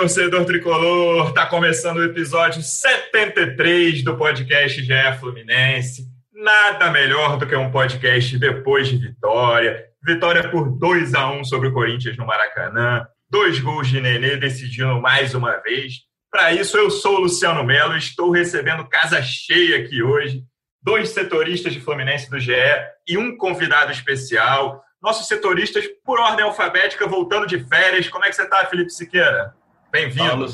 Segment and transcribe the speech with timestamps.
[0.00, 1.30] Torcedor tricolor!
[1.34, 6.06] Tá começando o episódio 73 do podcast GE Fluminense.
[6.32, 9.84] Nada melhor do que um podcast depois de vitória.
[10.02, 13.06] Vitória por 2 a 1 sobre o Corinthians no Maracanã.
[13.28, 15.96] Dois gols de Nenê decidindo mais uma vez.
[16.30, 20.42] Para isso, eu sou o Luciano Melo e estou recebendo casa cheia aqui hoje.
[20.82, 22.54] Dois setoristas de Fluminense do GE
[23.06, 28.08] e um convidado especial nossos setoristas, por ordem alfabética, voltando de férias.
[28.08, 29.54] Como é que você está, Felipe Siqueira?
[29.92, 30.46] Bem-vindo.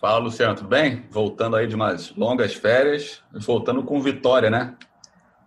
[0.00, 1.04] Fala, Luciano, tudo bem?
[1.10, 4.74] Voltando aí de umas longas férias, voltando com vitória, né?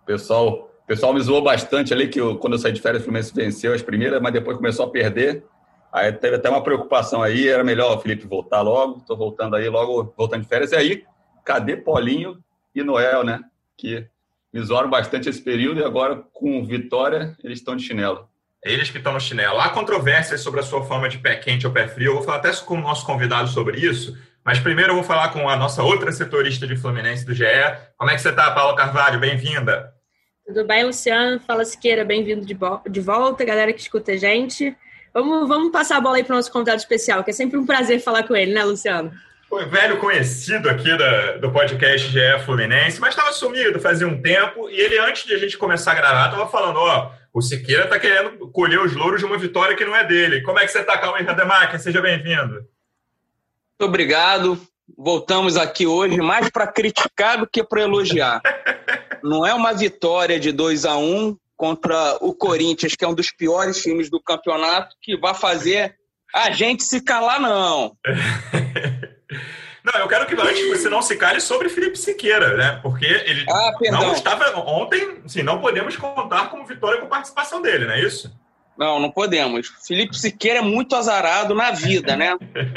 [0.00, 3.04] O pessoal, pessoal me zoou bastante ali, que eu, quando eu saí de férias, o
[3.04, 5.44] Fluminense venceu as primeiras, mas depois começou a perder.
[5.92, 8.98] Aí teve até uma preocupação aí, era melhor o Felipe voltar logo.
[8.98, 10.70] Estou voltando aí, logo voltando de férias.
[10.70, 11.04] E aí,
[11.44, 12.38] cadê Paulinho
[12.72, 13.40] e Noel, né?
[13.76, 14.06] Que
[14.52, 18.28] me zoaram bastante esse período e agora, com vitória, eles estão de chinelo.
[18.64, 19.58] Eles que estão no chinelo.
[19.58, 22.12] Há controvérsias sobre a sua forma de pé quente ou pé frio.
[22.12, 24.16] Eu vou falar até com o nosso convidado sobre isso.
[24.44, 27.44] Mas primeiro eu vou falar com a nossa outra setorista de Fluminense do GE.
[27.96, 29.18] Como é que você está, Paula Carvalho?
[29.18, 29.92] Bem-vinda.
[30.46, 31.40] Tudo bem, Luciano?
[31.40, 32.56] Fala Siqueira, bem-vindo de,
[32.88, 34.76] de volta, galera que escuta a gente.
[35.12, 37.66] Vamos, vamos passar a bola aí para o nosso convidado especial, que é sempre um
[37.66, 39.12] prazer falar com ele, né, Luciano?
[39.48, 44.70] Foi velho conhecido aqui da, do podcast GE Fluminense, mas estava sumido fazia um tempo.
[44.70, 47.98] E ele, antes de a gente começar a gravar, estava falando: ó, o Siqueira está
[47.98, 50.42] querendo colher os louros de uma vitória que não é dele.
[50.42, 51.80] Como é que você está, Cauê Rademacher?
[51.80, 52.52] Seja bem-vindo.
[52.52, 54.60] Muito obrigado.
[54.96, 58.42] Voltamos aqui hoje mais para criticar do que para elogiar.
[59.24, 63.14] não é uma vitória de 2 a 1 um contra o Corinthians, que é um
[63.14, 65.94] dos piores times do campeonato, que vai fazer
[66.34, 67.96] a gente se calar, não.
[69.84, 72.78] Não, eu quero que antes você não se cale sobre Felipe Siqueira, né?
[72.82, 77.86] Porque ele ah, não estava ontem, sim, não podemos contar como vitória com participação dele,
[77.86, 78.32] não é isso?
[78.78, 79.68] Não, não podemos.
[79.86, 82.36] Felipe Siqueira é muito azarado na vida, né?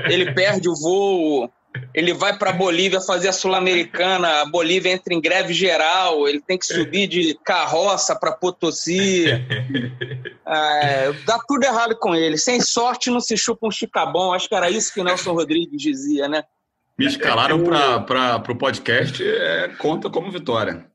[0.10, 1.50] Ele perde o voo,
[1.94, 6.58] ele vai para Bolívia fazer a Sul-Americana, a Bolívia entra em greve geral, ele tem
[6.58, 9.26] que subir de carroça para Potosí.
[10.48, 12.38] É, dá tudo errado com ele.
[12.38, 14.32] Sem sorte não se chupa um chicabão.
[14.32, 16.44] Acho que era isso que Nelson Rodrigues dizia, né?
[16.98, 17.62] Me escalaram
[18.06, 20.86] para o podcast, é, conta como vitória.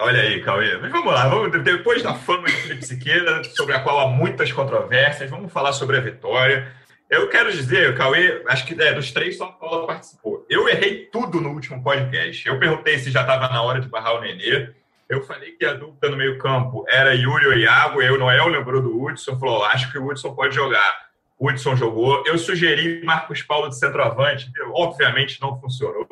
[0.00, 0.76] Olha aí, Cauê.
[0.78, 4.52] Mas vamos lá, vamos, depois da fama de Felipe Siqueira, sobre a qual há muitas
[4.52, 6.72] controvérsias, vamos falar sobre a vitória.
[7.10, 10.46] Eu quero dizer, Cauê, acho que é, dos três só Paula participou.
[10.48, 12.46] Eu errei tudo no último podcast.
[12.46, 14.70] Eu perguntei se já estava na hora de barrar o Nenê.
[15.08, 18.00] Eu falei que a dúvida no meio-campo era Yuri ou Iago.
[18.00, 21.04] Eu, Noel lembrou do Hudson, falou: acho que o Hudson pode jogar.
[21.38, 22.22] Hudson jogou.
[22.26, 26.06] Eu sugeri Marcos Paulo de centroavante, obviamente não funcionou.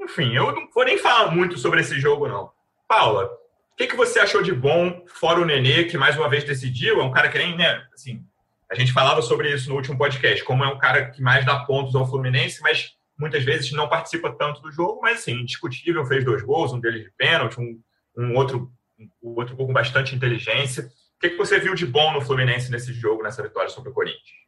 [0.00, 2.50] Enfim, eu não vou nem falar muito sobre esse jogo, não.
[2.88, 6.44] Paula, o que, que você achou de bom, fora o Nenê, que mais uma vez
[6.44, 7.00] decidiu?
[7.00, 8.24] É um cara que nem, né, assim,
[8.70, 11.60] a gente falava sobre isso no último podcast, como é um cara que mais dá
[11.60, 16.24] pontos ao Fluminense, mas muitas vezes não participa tanto do jogo, mas assim, indiscutível, fez
[16.24, 17.80] dois gols, um deles de pênalti, um,
[18.16, 18.70] um outro
[19.22, 20.84] um outro com bastante inteligência.
[20.84, 23.92] O que, que você viu de bom no Fluminense nesse jogo, nessa vitória sobre o
[23.92, 24.45] Corinthians?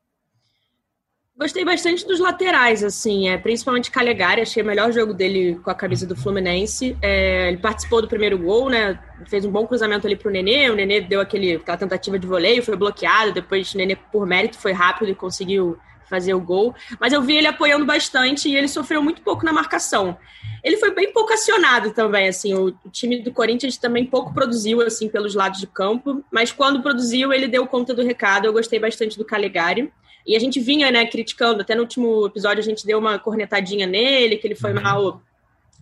[1.38, 5.74] Gostei bastante dos laterais, assim, é, principalmente Calegari, achei o melhor jogo dele com a
[5.74, 6.96] camisa do Fluminense.
[7.00, 8.98] É, ele participou do primeiro gol, né?
[9.28, 10.68] Fez um bom cruzamento ali pro Nenê.
[10.68, 13.32] O Nenê deu aquele, aquela tentativa de voleio, foi bloqueado.
[13.32, 15.78] Depois o Nenê, por mérito, foi rápido e conseguiu
[16.10, 16.74] fazer o gol.
[16.98, 20.18] Mas eu vi ele apoiando bastante e ele sofreu muito pouco na marcação.
[20.64, 25.08] Ele foi bem pouco acionado também, assim, o, time do Corinthians também pouco produziu, assim,
[25.08, 26.24] pelos lados de campo.
[26.32, 28.46] Mas quando produziu, ele deu conta do recado.
[28.46, 29.92] Eu gostei bastante do Calegari.
[30.26, 33.86] E a gente vinha, né, criticando, até no último episódio a gente deu uma cornetadinha
[33.86, 34.82] nele, que ele foi uhum.
[34.82, 35.22] mal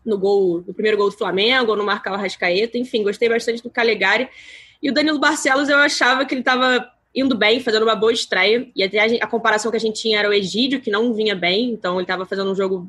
[0.04, 3.62] no gol, no primeiro gol do Flamengo, ou no marcar o Rascaeta, enfim, gostei bastante
[3.62, 4.28] do Calegari.
[4.80, 8.70] E o Danilo Barcelos, eu achava que ele estava indo bem, fazendo uma boa estreia,
[8.76, 11.34] e até a, a, comparação que a gente tinha era o Egídio, que não vinha
[11.34, 12.88] bem, então ele estava fazendo um jogo,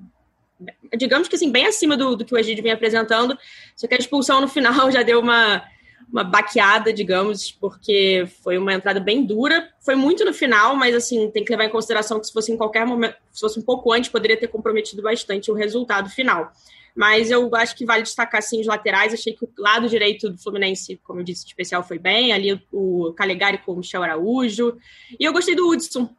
[0.97, 3.37] digamos que assim, bem acima do, do que o Egídio vinha apresentando,
[3.75, 5.63] só que a expulsão no final já deu uma
[6.11, 9.69] uma baqueada, digamos, porque foi uma entrada bem dura.
[9.79, 12.57] Foi muito no final, mas assim, tem que levar em consideração que se fosse em
[12.57, 16.51] qualquer momento, se fosse um pouco antes, poderia ter comprometido bastante o resultado final.
[16.95, 19.13] Mas eu acho que vale destacar sim os laterais.
[19.13, 22.33] Achei que o lado direito do Fluminense, como eu disse, especial foi bem.
[22.33, 24.75] Ali o Calegari com o Michel Araújo.
[25.19, 26.09] E eu gostei do Hudson.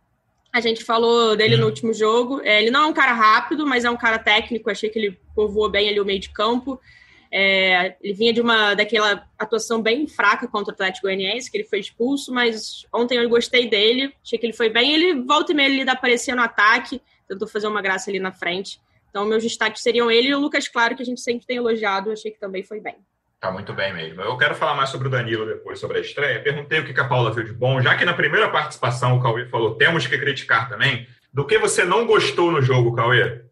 [0.52, 2.40] A gente falou dele no último jogo.
[2.42, 4.70] É, ele não é um cara rápido, mas é um cara técnico.
[4.70, 6.80] Achei que ele povoou bem ali o meio de campo.
[7.30, 11.68] É, ele vinha de uma daquela atuação bem fraca contra o Atlético Goianiense, que ele
[11.68, 14.92] foi expulso, mas ontem eu gostei dele, achei que ele foi bem.
[14.94, 18.80] Ele volta e meia ele aparecia no ataque, tentou fazer uma graça ali na frente.
[19.10, 22.10] Então, meus destaques seriam ele e o Lucas Claro, que a gente sempre tem elogiado,
[22.10, 22.96] achei que também foi bem.
[23.40, 24.20] Tá muito bem mesmo.
[24.20, 26.42] Eu quero falar mais sobre o Danilo depois, sobre a estreia.
[26.42, 29.46] Perguntei o que a Paula viu de bom, já que na primeira participação o Cauê
[29.46, 31.06] falou temos que criticar também.
[31.32, 33.42] Do que você não gostou no jogo, Cauê?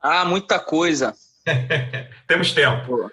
[0.00, 1.14] Ah, muita coisa.
[2.26, 3.10] Temos tempo.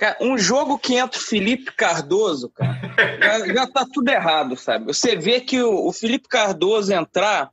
[0.00, 2.80] Cara, um jogo que entra o Felipe Cardoso, cara,
[3.20, 4.86] já, já tá tudo errado, sabe?
[4.86, 7.50] Você vê que o, o Felipe Cardoso entrar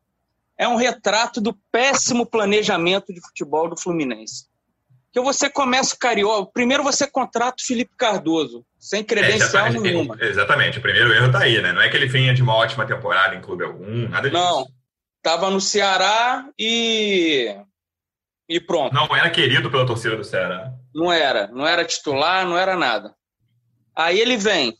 [0.57, 4.45] é um retrato do péssimo planejamento de futebol do Fluminense.
[5.11, 10.17] Que você começa o Carioca, primeiro você contrata o Felipe Cardoso, sem credencial é, nenhuma.
[10.21, 11.73] Exatamente, o primeiro erro tá aí, né?
[11.73, 14.41] Não é que ele vinha de uma ótima temporada em clube algum, nada disso.
[14.41, 14.65] Não,
[15.21, 17.53] tava no Ceará e
[18.47, 18.93] e pronto.
[18.93, 20.71] Não era querido pela torcida do Ceará.
[20.93, 23.13] Não era, não era titular, não era nada.
[23.95, 24.75] Aí ele vem,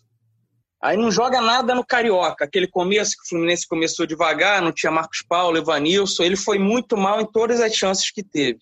[0.82, 2.46] aí não joga nada no Carioca.
[2.46, 6.96] Aquele começo que o Fluminense começou devagar, não tinha Marcos Paulo, Evanilson, ele foi muito
[6.96, 8.60] mal em todas as chances que teve.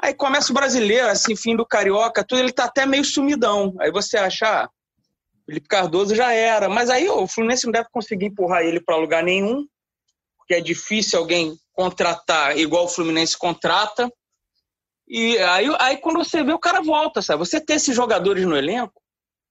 [0.00, 3.74] Aí começa o brasileiro, assim, fim do Carioca, tudo, ele tá até meio sumidão.
[3.80, 4.70] Aí você acha, ah,
[5.44, 6.68] Felipe Cardoso já era.
[6.68, 9.66] Mas aí o Fluminense não deve conseguir empurrar ele para lugar nenhum,
[10.36, 14.12] porque é difícil alguém contratar igual o Fluminense contrata.
[15.06, 17.38] E aí, aí quando você vê, o cara volta, sabe?
[17.38, 19.00] Você ter esses jogadores no elenco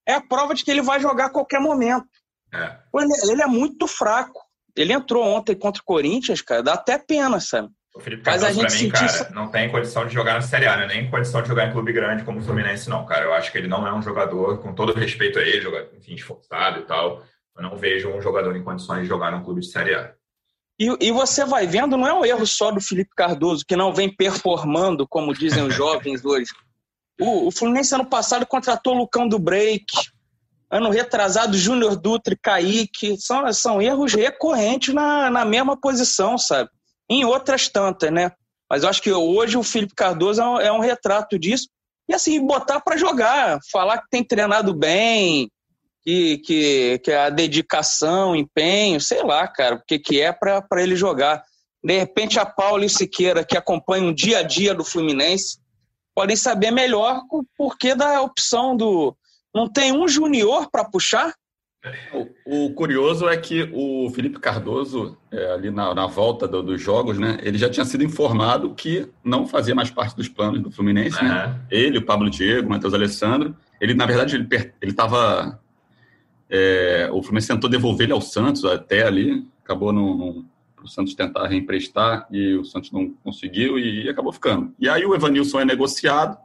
[0.06, 2.06] é a prova de que ele vai jogar a qualquer momento.
[2.54, 2.78] É.
[3.32, 4.42] Ele, é muito fraco.
[4.76, 7.70] Ele entrou ontem contra o Corinthians, cara, dá até pena, sabe?
[7.96, 10.76] O Felipe Mas a gente mim, cara, não tem condição de jogar na Série A,
[10.76, 10.86] né?
[10.86, 13.24] nem condição de jogar em clube grande como o Fluminense, não, cara.
[13.24, 16.14] Eu acho que ele não é um jogador, com todo respeito a ele, jogador, enfim,
[16.14, 17.24] esforçado e tal.
[17.56, 20.14] Eu não vejo um jogador em condições de jogar num clube de Série A.
[20.80, 23.94] E, e, você vai vendo, não é um erro só do Felipe Cardoso, que não
[23.94, 26.52] vem performando, como dizem os jovens hoje.
[27.20, 29.86] O, o Fluminense ano passado contratou o Lucão do Break,
[30.70, 33.18] ano retrasado Júnior Dutra Kaique.
[33.20, 36.70] São, são erros recorrentes na, na mesma posição, sabe?
[37.10, 38.32] Em outras tantas, né?
[38.70, 41.68] Mas eu acho que hoje o Felipe Cardoso é um, é um retrato disso.
[42.08, 45.50] E assim, botar para jogar, falar que tem treinado bem,
[46.08, 50.64] que, que, que é a dedicação, empenho, sei lá, cara, o que, que é para
[50.82, 51.44] ele jogar.
[51.84, 55.60] De repente, a Paula e o Siqueira, que acompanham o dia a dia do Fluminense,
[56.16, 59.18] podem saber melhor o porquê da opção do.
[59.54, 61.34] Não tem um junior para puxar?
[62.14, 66.82] O, o, curioso é que o Felipe Cardoso, é, ali na, na volta do, dos
[66.82, 70.72] jogos, né, ele já tinha sido informado que não fazia mais parte dos planos do
[70.72, 71.22] Fluminense.
[71.22, 71.28] Uhum.
[71.28, 71.62] Né?
[71.70, 73.54] Ele, o Pablo Diego, o Matheus Alessandro.
[73.82, 75.60] Ele, na verdade, ele estava
[76.50, 80.46] é, o Fluminense tentou devolver ele ao Santos até ali, acabou no,
[80.84, 84.74] o Santos tentar reemprestar e o Santos não conseguiu e, acabou ficando.
[84.80, 86.38] E aí o Evanilson é negociado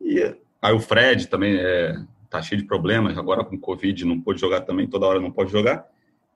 [0.00, 4.40] e aí o Fred também é, tá cheio de problemas, agora com Covid não pôde
[4.40, 5.86] jogar também, toda hora não pode jogar.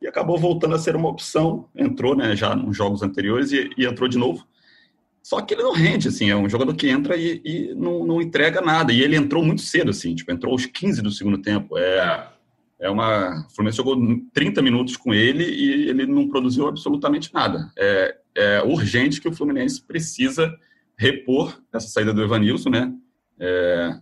[0.00, 3.86] E acabou voltando a ser uma opção, entrou né, já nos jogos anteriores e, e
[3.86, 4.44] entrou de novo.
[5.22, 8.20] Só que ele não rende, assim, é um jogador que entra e, e não, não,
[8.20, 8.92] entrega nada.
[8.92, 11.78] E ele entrou muito cedo, assim, tipo, entrou aos 15 do segundo tempo.
[11.78, 12.28] É,
[12.82, 13.46] é uma.
[13.46, 13.96] O Fluminense jogou
[14.34, 17.72] 30 minutos com ele e ele não produziu absolutamente nada.
[17.78, 20.52] É, é urgente que o Fluminense precisa
[20.98, 22.92] repor essa saída do Evanilson, né?
[23.38, 23.94] É,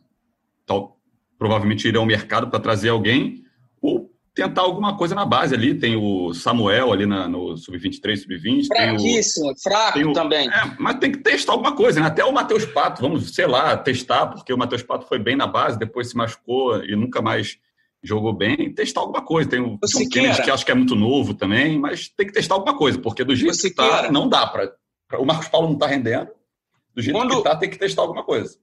[0.64, 0.98] tal,
[1.38, 3.44] provavelmente ir ao mercado para trazer alguém
[3.82, 5.74] ou tentar alguma coisa na base ali.
[5.74, 8.66] Tem o Samuel ali na, no Sub-23, Sub-20.
[8.66, 10.48] Fraquíssimo, fraco o, também.
[10.48, 12.06] É, mas tem que testar alguma coisa, né?
[12.06, 15.46] Até o Matheus Pato, vamos, sei lá, testar, porque o Matheus Pato foi bem na
[15.46, 17.58] base, depois se machucou e nunca mais
[18.02, 19.50] jogou bem, testar alguma coisa.
[19.50, 22.54] Tem o John Kennedy, que acho que é muito novo também, mas tem que testar
[22.54, 24.72] alguma coisa, porque do jeito que está, não dá para.
[25.18, 26.30] O Marcos Paulo não está rendendo,
[26.94, 27.30] do jeito Quando...
[27.30, 28.56] que está, tem que testar alguma coisa.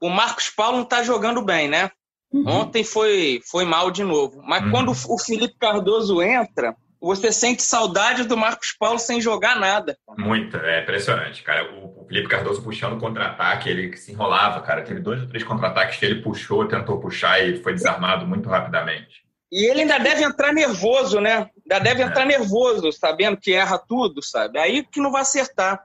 [0.00, 1.90] O Marcos Paulo não está jogando bem, né?
[2.32, 2.48] Uhum.
[2.48, 4.40] Ontem foi, foi mal de novo.
[4.42, 4.70] Mas uhum.
[4.70, 9.96] quando o Felipe Cardoso entra, você sente saudade do Marcos Paulo sem jogar nada.
[10.18, 11.72] Muito, é impressionante, cara.
[11.72, 14.82] O, Felipe Cardoso puxando contra-ataque, ele se enrolava, cara.
[14.82, 19.24] Teve dois ou três contra-ataques que ele puxou, tentou puxar e foi desarmado muito rapidamente.
[19.50, 21.48] E ele ainda deve entrar nervoso, né?
[21.62, 22.06] Ainda deve é.
[22.06, 24.58] entrar nervoso, sabendo que erra tudo, sabe?
[24.58, 25.82] Aí que não vai acertar.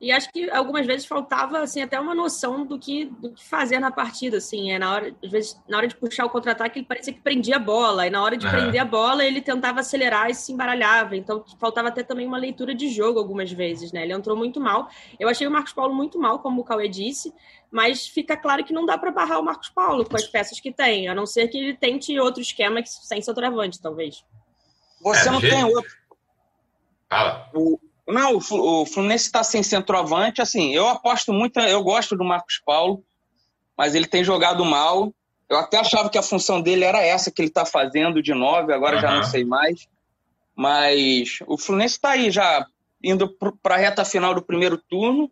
[0.00, 3.78] E acho que algumas vezes faltava assim até uma noção do que, do que fazer
[3.78, 6.86] na partida, assim, é na hora, às vezes na hora de puxar o contra-ataque ele
[6.86, 8.52] parecia que prendia a bola, e na hora de uhum.
[8.52, 12.74] prender a bola ele tentava acelerar e se embaralhava, então faltava até também uma leitura
[12.74, 14.02] de jogo algumas vezes, né?
[14.04, 14.88] Ele entrou muito mal.
[15.18, 17.34] Eu achei o Marcos Paulo muito mal, como o Cauê disse,
[17.70, 20.72] mas fica claro que não dá para barrar o Marcos Paulo com as peças que
[20.72, 24.24] tem, a não ser que ele tente outro esquema sem centroavante, talvez.
[25.02, 26.00] Você é, não tem outro
[27.10, 27.50] Fala.
[27.52, 27.78] O,
[28.12, 30.40] não, o Fluminense está sem centroavante.
[30.40, 33.02] Assim, eu aposto muito, eu gosto do Marcos Paulo,
[33.76, 35.12] mas ele tem jogado mal.
[35.48, 38.72] Eu até achava que a função dele era essa que ele está fazendo de nove,
[38.72, 39.02] agora uhum.
[39.02, 39.88] já não sei mais.
[40.54, 42.64] Mas o Fluminense está aí já
[43.02, 43.28] indo
[43.62, 45.30] para a reta final do primeiro turno.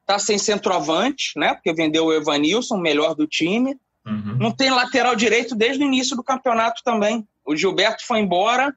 [0.00, 1.54] Está sem centroavante, né?
[1.54, 3.78] Porque vendeu o Evanilson, melhor do time.
[4.06, 4.36] Uhum.
[4.38, 7.26] Não tem lateral direito desde o início do campeonato também.
[7.44, 8.74] O Gilberto foi embora,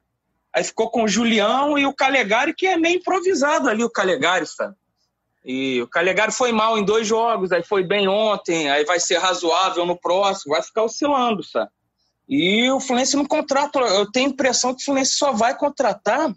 [0.58, 4.44] aí ficou com o Julião e o Calegari, que é meio improvisado ali, o Calegari,
[4.44, 4.74] sabe?
[5.44, 9.18] E o Calegari foi mal em dois jogos, aí foi bem ontem, aí vai ser
[9.18, 11.70] razoável no próximo, vai ficar oscilando, sabe?
[12.28, 16.34] E o Fluminense não contrata, eu tenho a impressão que o Fluminense só vai contratar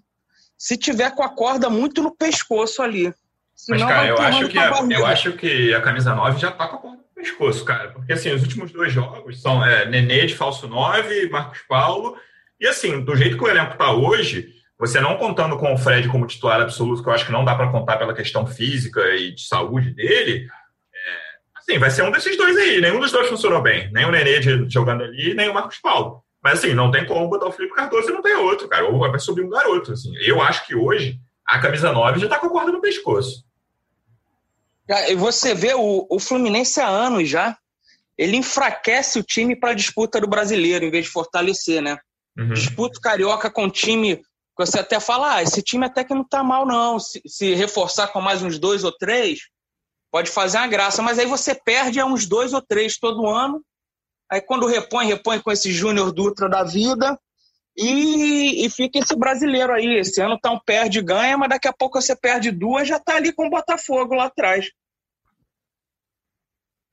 [0.55, 3.11] se tiver com a corda muito no pescoço ali.
[3.55, 6.67] Senão Mas, cara, eu acho, que a, eu acho que a camisa 9 já tá
[6.67, 7.89] com a corda no pescoço, cara.
[7.89, 12.15] Porque, assim, os últimos dois jogos são é, Nenê de falso 9, Marcos Paulo.
[12.61, 16.07] E, assim, do jeito que o elenco tá hoje, você não contando com o Fred
[16.07, 19.33] como titular absoluto, que eu acho que não dá para contar pela questão física e
[19.33, 20.45] de saúde dele,
[20.93, 22.79] é, assim, vai ser um desses dois aí.
[22.79, 23.91] Nenhum dos dois funcionou bem.
[23.91, 24.39] Nem o Nenê
[24.69, 26.23] jogando ali, nem o Marcos Paulo.
[26.43, 28.85] Mas, assim, não tem como botar o Felipe Cardoso e não tem outro, cara.
[28.85, 30.13] Ou vai subir um garoto, assim.
[30.23, 33.43] Eu acho que hoje a camisa 9 já tá com a corda no pescoço.
[35.17, 37.57] Você vê o, o Fluminense há anos já,
[38.17, 41.97] ele enfraquece o time para a disputa do brasileiro, em vez de fortalecer, né?
[42.37, 42.53] Uhum.
[42.53, 44.21] Disputa o Carioca com time
[44.65, 46.99] você até fala, ah, esse time até que não tá mal, não.
[46.99, 49.49] Se, se, reforçar com mais uns dois ou três,
[50.11, 51.01] pode fazer uma graça.
[51.01, 53.63] Mas aí você perde a uns dois ou três todo ano.
[54.31, 57.19] Aí quando repõe, repõe com esse Júnior Dutra da vida.
[57.75, 59.97] E, e, fica esse brasileiro aí.
[59.97, 62.99] Esse ano tá um perde e ganha, mas daqui a pouco você perde duas, já
[62.99, 64.69] tá ali com o Botafogo lá atrás.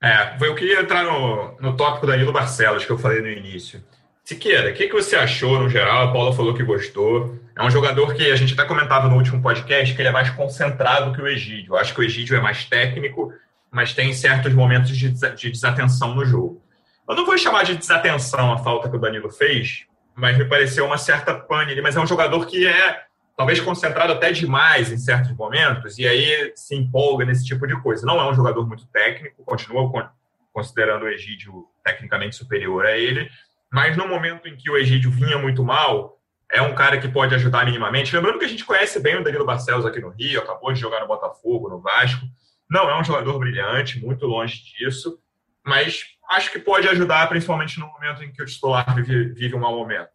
[0.01, 3.21] É, foi o que ia entrar no, no tópico da Danilo Barcelos, que eu falei
[3.21, 3.83] no início.
[4.29, 6.03] Siqueira, o que, que você achou no geral?
[6.03, 7.35] A Paula falou que gostou.
[7.55, 10.29] É um jogador que a gente até comentava no último podcast que ele é mais
[10.29, 11.73] concentrado que o Egídio.
[11.73, 13.33] Eu acho que o Egídio é mais técnico,
[13.71, 16.61] mas tem certos momentos de, de desatenção no jogo.
[17.09, 20.85] Eu não vou chamar de desatenção a falta que o Danilo fez, mas me pareceu
[20.85, 21.81] uma certa pane ali.
[21.81, 23.01] Mas é um jogador que é
[23.35, 28.05] talvez concentrado até demais em certos momentos e aí se empolga nesse tipo de coisa.
[28.05, 30.13] Não é um jogador muito técnico, continua
[30.53, 33.27] considerando o Egídio tecnicamente superior a ele,
[33.71, 36.19] mas no momento em que o Egídio vinha muito mal,
[36.51, 38.15] é um cara que pode ajudar minimamente.
[38.15, 40.99] Lembrando que a gente conhece bem o Danilo Barcelos aqui no Rio, acabou de jogar
[41.01, 42.25] no Botafogo, no Vasco.
[42.69, 45.19] Não é um jogador brilhante, muito longe disso,
[45.65, 49.59] mas acho que pode ajudar, principalmente no momento em que o titular vive, vive um
[49.59, 50.09] mau momento.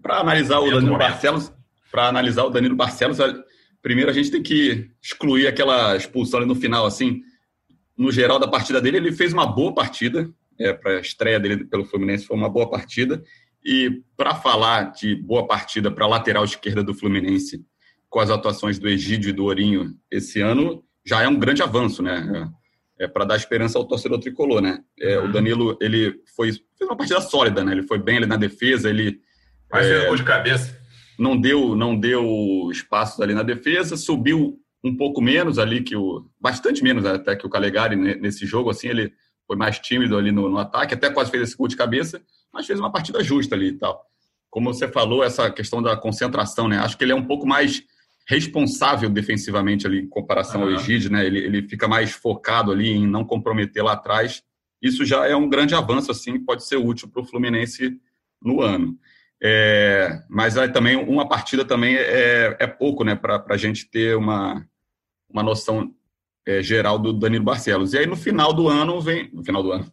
[0.00, 1.52] Para analisar o Danilo Barcelos,
[1.90, 3.18] para analisar o Danilo Barcelos,
[3.82, 7.22] primeiro a gente tem que excluir aquela expulsão ali no final, assim.
[7.96, 11.64] No geral da partida dele, ele fez uma boa partida, é, para a estreia dele
[11.64, 13.22] pelo Fluminense foi uma boa partida.
[13.64, 17.64] E para falar de boa partida para a lateral esquerda do Fluminense,
[18.08, 22.02] com as atuações do Egídio e do Ourinho esse ano, já é um grande avanço,
[22.02, 22.50] né?
[22.98, 24.80] É, é para dar esperança ao torcedor tricolor, né?
[24.98, 25.26] É, uhum.
[25.26, 27.72] O Danilo, ele foi, fez uma partida sólida, né?
[27.72, 29.20] Ele foi bem ali na defesa, ele...
[29.70, 30.78] Mas é, gol de cabeça.
[31.18, 36.26] Não deu, não deu espaços ali na defesa, subiu um pouco menos ali que o...
[36.40, 39.12] Bastante menos até que o Calegari nesse jogo, assim, ele
[39.50, 42.68] foi mais tímido ali no, no, ataque, até quase fez esse gol de cabeça, mas
[42.68, 44.00] fez uma partida justa ali e tal.
[44.48, 46.78] Como você falou, essa questão da concentração, né?
[46.78, 47.82] Acho que ele é um pouco mais
[48.28, 50.68] responsável defensivamente ali em comparação uhum.
[50.68, 51.26] ao Egídio, né?
[51.26, 54.40] Ele, ele fica mais focado ali em não comprometer lá atrás.
[54.80, 58.00] Isso já é um grande avanço, assim, pode ser útil para o Fluminense
[58.40, 58.96] no ano.
[59.42, 63.16] É, mas aí também uma partida também é, é pouco, né?
[63.16, 64.64] Para a gente ter uma,
[65.28, 65.92] uma noção
[66.46, 67.92] é, geral do Danilo Barcelos.
[67.92, 69.92] E aí no final do ano vem, no final do ano,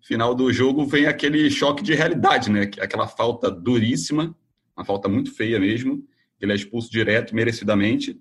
[0.00, 2.62] final do jogo vem aquele choque de realidade, né?
[2.80, 4.36] Aquela falta duríssima,
[4.76, 6.04] uma falta muito feia mesmo.
[6.40, 8.20] Ele é expulso direto, merecidamente,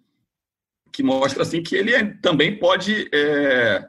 [0.92, 3.84] que mostra assim que ele também pode é,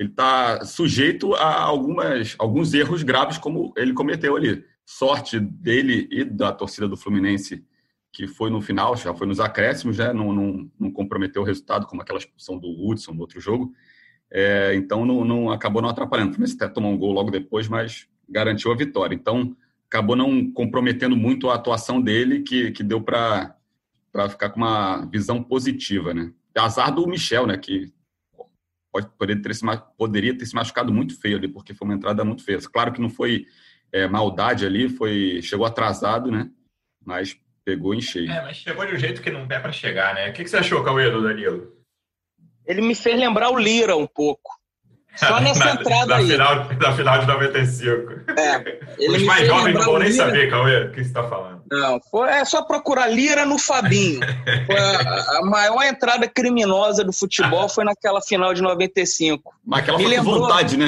[0.00, 4.64] ele está sujeito a algumas, alguns erros graves como ele cometeu ali.
[4.84, 7.64] Sorte dele e da torcida do Fluminense
[8.12, 10.12] que foi no final, já foi nos acréscimos, né?
[10.12, 13.72] não, não, não comprometeu o resultado, como aquela expulsão do Hudson no outro jogo.
[14.30, 16.30] É, então, não, não, acabou não atrapalhando.
[16.30, 19.14] O Fluminense até tomou um gol logo depois, mas garantiu a vitória.
[19.14, 23.56] Então, acabou não comprometendo muito a atuação dele, que, que deu para
[24.28, 26.12] ficar com uma visão positiva.
[26.12, 26.32] Né?
[26.56, 27.56] Azar do Michel, né?
[27.56, 27.92] que
[28.92, 29.64] pode, poderia, ter se,
[29.96, 32.58] poderia ter se machucado muito feio ali, porque foi uma entrada muito feia.
[32.60, 33.46] Claro que não foi
[33.92, 36.50] é, maldade ali, foi chegou atrasado, né?
[37.04, 38.30] mas Pegou em cheio.
[38.30, 40.30] É, mas chegou de um jeito que não é para chegar, né?
[40.30, 41.72] O que, que você achou, Cauê, do Danilo?
[42.66, 44.58] Ele me fez lembrar o Lira um pouco.
[45.16, 46.30] Só nessa na, entrada na aí.
[46.30, 48.12] Final, na final de 95.
[48.38, 50.24] É, ele Os mais jovens não vão nem Lira.
[50.26, 51.60] saber, Cauê, o que você está falando.
[51.70, 54.20] Não, foi, é só procurar Lira no Fabinho.
[54.66, 59.54] Foi a, a maior entrada criminosa do futebol foi naquela final de 95.
[59.64, 60.86] Mas aquela Me foi com lembrou- vontade, né?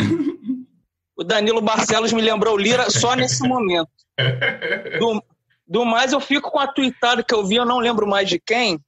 [1.17, 3.91] O Danilo Barcelos me lembrou o Lira só nesse momento.
[4.99, 5.23] Do,
[5.67, 8.39] do mais, eu fico com a tuitada que eu vi, eu não lembro mais de
[8.39, 8.79] quem,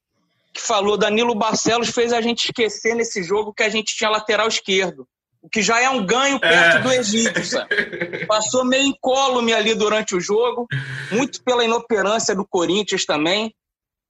[0.53, 4.47] que falou Danilo Barcelos fez a gente esquecer nesse jogo que a gente tinha lateral
[4.47, 5.07] esquerdo.
[5.43, 6.81] O que já é um ganho perto É.
[6.81, 8.25] do Egito, sabe?
[8.27, 10.67] Passou meio incólume ali durante o jogo,
[11.11, 13.55] muito pela inoperância do Corinthians também.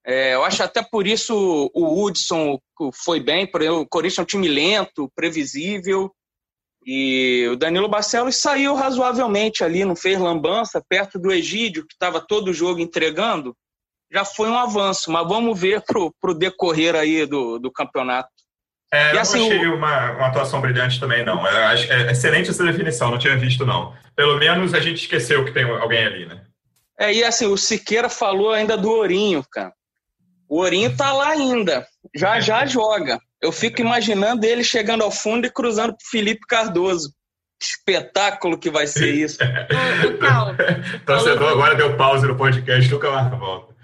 [0.06, 2.58] É, eu acho até por isso o Hudson
[3.04, 6.12] foi bem, o Corinthians é um time lento, previsível.
[6.86, 12.20] E o Danilo Barcelos saiu razoavelmente ali, não fez lambança, perto do Egídio, que estava
[12.20, 13.56] todo o jogo entregando.
[14.12, 18.28] Já foi um avanço, mas vamos ver pro, pro decorrer aí do, do campeonato.
[18.92, 21.44] É, eu E assim, não achei uma, uma atuação brilhante também, não.
[21.44, 23.94] Acho, é excelente essa definição, não tinha visto, não.
[24.14, 26.44] Pelo menos a gente esqueceu que tem alguém ali, né?
[26.98, 29.72] É, e assim, o Siqueira falou ainda do Ourinho, cara.
[30.48, 33.18] O Ourinho tá lá ainda, já já joga.
[33.44, 37.10] Eu fico imaginando ele chegando ao fundo e cruzando pro Felipe Cardoso.
[37.60, 39.38] Que espetáculo que vai ser isso.
[40.18, 40.54] Cal,
[41.04, 43.74] Torcedor falou- agora deu pausa no podcast, nunca mais volta.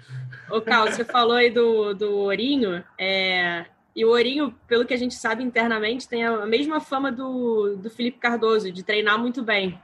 [0.49, 3.65] Ô, Cal, você falou aí do, do Ourinho, é,
[3.95, 7.89] e o Ourinho, pelo que a gente sabe internamente, tem a mesma fama do, do
[7.89, 9.79] Felipe Cardoso, de treinar muito bem.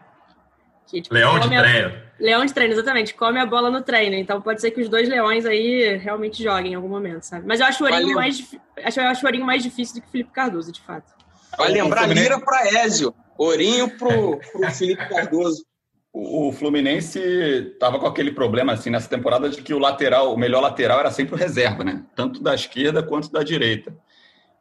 [0.89, 1.94] Que, tipo, Leão de a- treino.
[2.20, 3.13] Leão de treino, exatamente.
[3.13, 4.15] Come a bola no treino.
[4.15, 7.46] Então pode ser que os dois leões aí realmente joguem em algum momento, sabe?
[7.46, 10.01] Mas eu acho o Ourinho mais, dif- acho, eu acho o Ourinho mais difícil do
[10.01, 11.13] que o Felipe Cardoso, de fato.
[11.58, 15.63] Vai lembrar Fluminense- Lira para Ézio, Ourinho pro, pro Felipe Cardoso.
[16.13, 20.62] O Fluminense estava com aquele problema assim nessa temporada de que o lateral, o melhor
[20.62, 22.03] lateral era sempre o reserva, né?
[22.15, 23.96] Tanto da esquerda quanto da direita.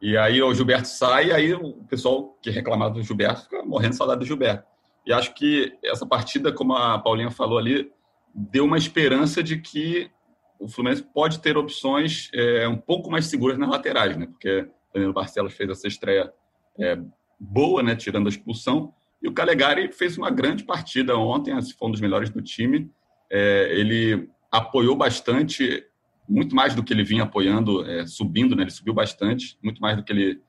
[0.02, 3.92] E aí o Gilberto sai, e aí o pessoal que reclamava do Gilberto fica morrendo
[3.92, 4.64] de saudade do Gilberto.
[5.06, 7.90] E acho que essa partida, como a Paulinha falou ali,
[8.34, 10.10] deu uma esperança de que
[10.58, 14.26] o Fluminense pode ter opções é, um pouco mais seguras nas laterais, né?
[14.26, 16.32] Porque Danilo Barcelos fez essa estreia
[16.78, 16.98] é,
[17.38, 17.94] boa, né?
[17.94, 18.92] Tirando a expulsão.
[19.22, 22.90] E o Calegari fez uma grande partida ontem, foi um dos melhores do time.
[23.30, 25.84] É, ele apoiou bastante,
[26.28, 28.64] muito mais do que ele vinha apoiando, é, subindo, né?
[28.64, 30.40] Ele subiu bastante, muito mais do que ele,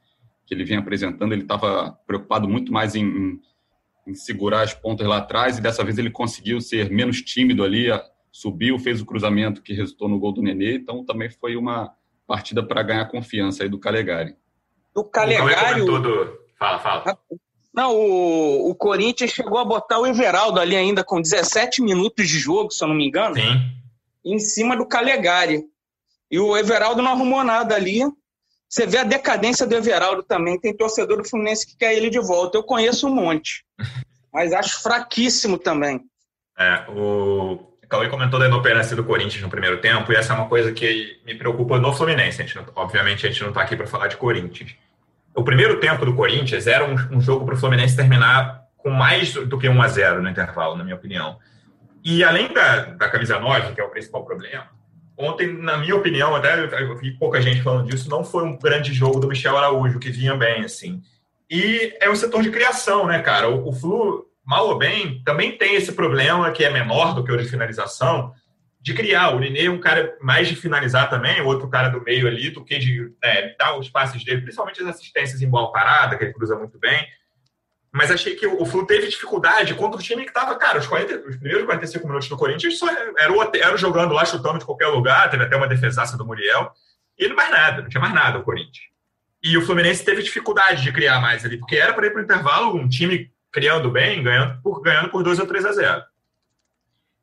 [0.46, 1.34] que ele vinha apresentando.
[1.34, 3.42] Ele estava preocupado muito mais em, em,
[4.08, 7.88] em segurar as pontas lá atrás, e dessa vez ele conseguiu ser menos tímido ali,
[8.32, 10.76] subiu, fez o cruzamento que resultou no gol do Nenê.
[10.76, 11.94] Então também foi uma
[12.26, 14.36] partida para ganhar confiança aí do Calegari.
[14.96, 16.40] O O Cauê Calegari, comentou do...
[16.58, 17.18] Fala, fala.
[17.74, 22.40] Não, o, o Corinthians chegou a botar o Everaldo ali ainda com 17 minutos de
[22.40, 23.72] jogo, se eu não me engano, Sim.
[24.26, 25.64] em cima do Calegari.
[26.30, 28.02] E o Everaldo não arrumou nada ali.
[28.68, 30.60] Você vê a decadência do Everaldo também.
[30.60, 32.58] Tem torcedor do Fluminense que quer ele de volta.
[32.58, 33.67] Eu conheço um monte.
[34.38, 36.00] Mas acho fraquíssimo também.
[36.60, 37.58] É, o
[37.90, 41.20] Cauê comentou da inoperância do Corinthians no primeiro tempo, e essa é uma coisa que
[41.26, 42.40] me preocupa no Fluminense.
[42.40, 44.76] A gente não- obviamente, a gente não está aqui para falar de Corinthians.
[45.34, 49.34] O primeiro tempo do Corinthians era um, um jogo para o Fluminense terminar com mais
[49.34, 51.40] do que 1 a 0 no intervalo, na minha opinião.
[52.04, 54.68] E além da, da camisa 9, que é o principal problema,
[55.18, 58.94] ontem, na minha opinião, até eu vi pouca gente falando disso, não foi um grande
[58.94, 61.02] jogo do Michel Araújo, que vinha bem, assim.
[61.50, 63.50] E é o setor de criação, né, cara?
[63.50, 67.32] O, o Flu, mal ou bem, também tem esse problema que é menor do que
[67.32, 68.34] o de finalização,
[68.80, 69.32] de criar.
[69.36, 72.64] O Nenê é um cara mais de finalizar também, outro cara do meio ali, do
[72.64, 76.34] que de é, dar os passes dele, principalmente as assistências em bola parada, que ele
[76.34, 77.06] cruza muito bem.
[77.92, 81.28] Mas achei que o Flu teve dificuldade contra o time que estava, cara, os, 40,
[81.28, 82.88] os primeiros 45 minutos do Corinthians só
[83.76, 86.72] jogando lá, chutando de qualquer lugar, teve até uma defesaça do Muriel,
[87.20, 88.86] e não mais nada, não tinha mais nada o Corinthians.
[89.44, 92.24] E o Fluminense teve dificuldade de criar mais ali, porque era para ir para o
[92.24, 96.04] intervalo um time criando bem, ganhando por, ganhando por 2 ou 3 a 0.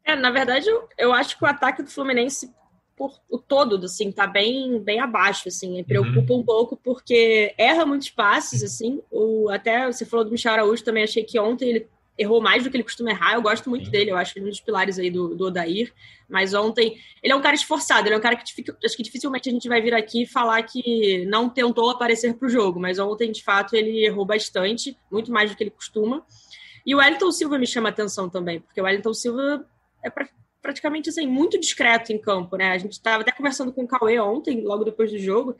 [0.04, 2.52] É, na verdade, eu, eu acho que o ataque do Fluminense,
[2.96, 5.70] por o todo, assim, tá bem, bem abaixo, assim.
[5.70, 9.00] Me preocupa um pouco porque erra muitos passes, assim.
[9.12, 12.70] O, até você falou do Michel Araújo, também achei que ontem ele errou mais do
[12.70, 13.34] que ele costuma errar.
[13.34, 13.90] Eu gosto muito Sim.
[13.90, 15.92] dele, eu acho ele um dos pilares aí do, do Odair.
[16.28, 18.42] Mas ontem, ele é um cara esforçado, ele é um cara que
[18.84, 22.80] acho que dificilmente a gente vai vir aqui falar que não tentou aparecer pro jogo.
[22.80, 26.24] Mas ontem, de fato, ele errou bastante, muito mais do que ele costuma.
[26.86, 29.66] E o Wellington Silva me chama atenção também, porque o Wellington Silva
[30.02, 30.28] é pra-
[30.60, 32.72] praticamente assim, muito discreto em campo, né?
[32.72, 35.56] A gente estava até conversando com o Cauê ontem, logo depois do jogo.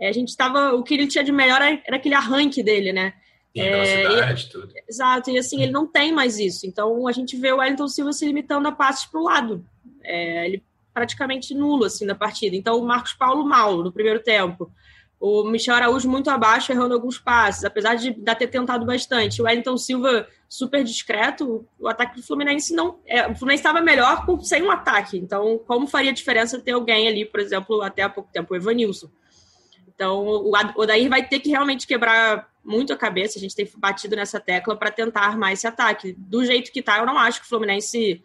[0.00, 0.72] É, a gente estava.
[0.74, 3.14] O que ele tinha de melhor era aquele arranque dele, né?
[3.54, 4.72] Sim, É, velocidade, tudo.
[4.88, 6.66] Exato, e assim, ele não tem mais isso.
[6.66, 9.64] Então a gente vê o Wellington Silva se limitando a passes para o lado.
[10.02, 10.62] É, ele
[10.92, 12.56] praticamente nulo assim na partida.
[12.56, 14.70] Então o Marcos Paulo mal no primeiro tempo.
[15.20, 19.40] O Michel Araújo muito abaixo, errando alguns passes, apesar de ainda ter tentado bastante.
[19.40, 21.66] O Wellington Silva super discreto.
[21.78, 22.98] O ataque do Fluminense não.
[23.06, 25.16] É, o Fluminense estava melhor com, sem um ataque.
[25.16, 29.08] Então, como faria diferença ter alguém ali, por exemplo, até há pouco tempo, o Evanilson?
[29.94, 33.38] Então, o Odair vai ter que realmente quebrar muito a cabeça.
[33.38, 36.14] A gente tem batido nessa tecla para tentar armar esse ataque.
[36.18, 38.22] Do jeito que tá, eu não acho que o Fluminense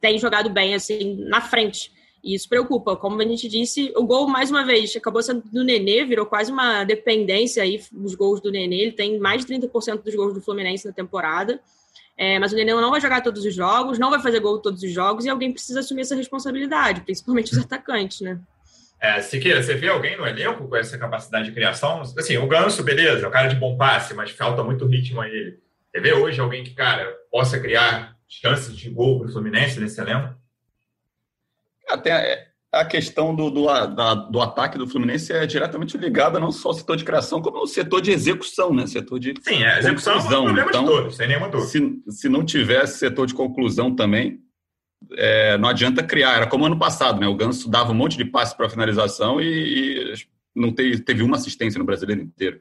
[0.00, 1.92] tem jogado bem assim na frente.
[2.22, 2.96] E isso preocupa.
[2.96, 6.52] Como a gente disse, o gol, mais uma vez, acabou sendo do Nenê, virou quase
[6.52, 8.76] uma dependência aí os gols do Nenê.
[8.76, 11.60] Ele tem mais de 30% dos gols do Fluminense na temporada.
[12.16, 14.82] É, mas o Nenê não vai jogar todos os jogos, não vai fazer gol todos
[14.82, 18.40] os jogos, e alguém precisa assumir essa responsabilidade, principalmente os atacantes, né?
[19.00, 22.00] É, Siqueira, você vê alguém no elenco com essa capacidade de criação?
[22.00, 25.28] Assim, o Ganso, beleza, é um cara de bom passe, mas falta muito ritmo a
[25.28, 25.58] ele.
[25.90, 30.00] Você vê hoje alguém que, cara, possa criar chances de gol para o Fluminense nesse
[30.00, 30.34] elenco?
[31.88, 36.68] Até a questão do, do, da, do ataque do Fluminense é diretamente ligada não só
[36.68, 38.86] ao setor de criação, como ao setor de execução, né?
[38.86, 40.38] Setor de Sim, a execução conclusão.
[40.38, 41.70] é um problema então, de todos, sem nenhuma dúvida.
[41.70, 44.40] Se, se não tivesse setor de conclusão também,
[45.12, 46.36] é, não adianta criar.
[46.36, 47.26] Era como ano passado, né?
[47.26, 50.14] O Ganso dava um monte de passe para finalização e, e,
[50.54, 52.60] não teve, teve uma assistência no brasileiro inteiro.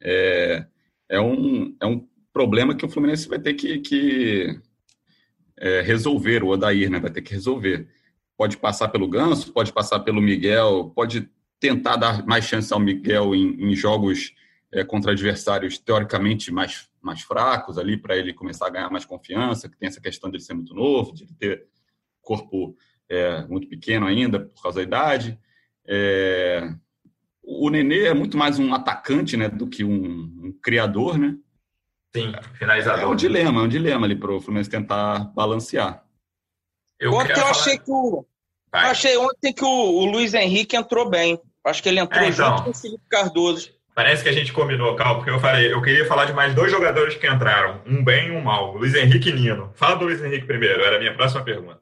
[0.00, 0.66] É,
[1.08, 4.60] é, um, é um problema que o Fluminense vai ter que, que
[5.58, 7.00] é, resolver, o Odair, né?
[7.00, 7.88] Vai ter que resolver
[8.38, 13.34] pode passar pelo Ganso, pode passar pelo Miguel, pode tentar dar mais chance ao Miguel
[13.34, 14.32] em, em jogos
[14.72, 19.68] é, contra adversários teoricamente mais, mais fracos ali, para ele começar a ganhar mais confiança,
[19.68, 21.66] que tem essa questão de ele ser muito novo, de ele ter
[22.28, 22.76] corpo
[23.08, 25.38] é, muito pequeno ainda por causa da idade.
[25.86, 26.70] É,
[27.42, 31.34] o Nenê é muito mais um atacante né, do que um, um criador, né?
[32.14, 33.02] Sim, finalizador.
[33.02, 36.04] É um dilema, é um dilema ali para o Fluminense tentar balancear.
[37.00, 37.50] Eu ontem eu falar...
[37.50, 38.26] achei que o.
[38.70, 41.40] Eu achei ontem que o, o, Luiz Henrique entrou bem.
[41.64, 43.70] Acho que ele entrou é, então, junto com o Felipe Cardoso.
[43.94, 46.70] Parece que a gente combinou, Cal, porque eu falei, eu queria falar de mais dois
[46.70, 49.72] jogadores que entraram, um bem e um mal, Luiz Henrique e Nino.
[49.74, 51.80] Fala do Luiz Henrique primeiro, era a minha próxima pergunta.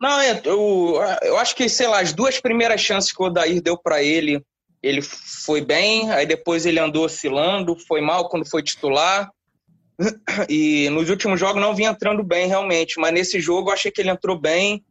[0.00, 3.62] Não, é, eu, eu acho que, sei lá, as duas primeiras chances que o Odair
[3.62, 4.44] deu para ele,
[4.82, 9.30] ele foi bem, aí depois ele andou oscilando, foi mal quando foi titular.
[10.48, 13.00] E nos últimos jogos não vinha entrando bem, realmente.
[13.00, 14.84] Mas nesse jogo eu achei que ele entrou bem.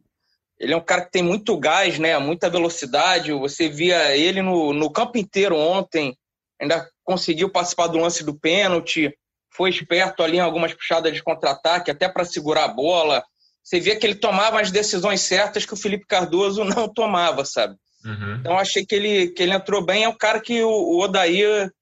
[0.58, 2.18] Ele é um cara que tem muito gás, né?
[2.18, 3.32] Muita velocidade.
[3.32, 6.16] Você via ele no, no campo inteiro ontem.
[6.60, 9.16] Ainda conseguiu participar do lance do pênalti.
[9.50, 13.24] Foi esperto ali em algumas puxadas de contra-ataque, até para segurar a bola.
[13.66, 17.74] Você via que ele tomava as decisões certas que o Felipe Cardoso não tomava, sabe?
[18.04, 18.36] Uhum.
[18.36, 20.04] Então achei que ele, que ele entrou bem.
[20.04, 21.72] É um cara que o, o Odair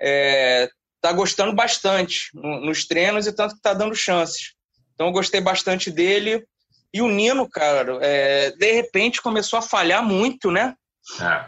[0.00, 4.52] é, está gostando bastante nos treinos e tanto que está dando chances.
[4.94, 6.46] Então eu gostei bastante dele.
[6.92, 10.76] E o Nino, cara, é, de repente começou a falhar muito, né?
[11.20, 11.44] É.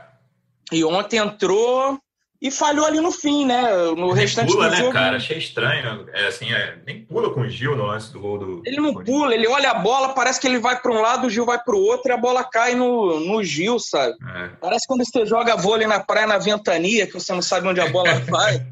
[0.72, 1.96] E ontem entrou
[2.40, 3.62] e falhou ali no fim, né?
[3.96, 4.92] No nem restante pula, do né, jogo.
[4.92, 5.16] cara?
[5.16, 6.06] Achei estranho.
[6.12, 8.62] É assim, é, nem pula com o Gil no lance do gol do.
[8.64, 11.30] Ele não pula, ele olha a bola, parece que ele vai para um lado, o
[11.30, 14.14] Gil vai para o outro e a bola cai no, no Gil, sabe?
[14.34, 14.48] É.
[14.60, 17.88] Parece quando você joga vôlei na praia na ventania, que você não sabe onde a
[17.88, 18.66] bola vai.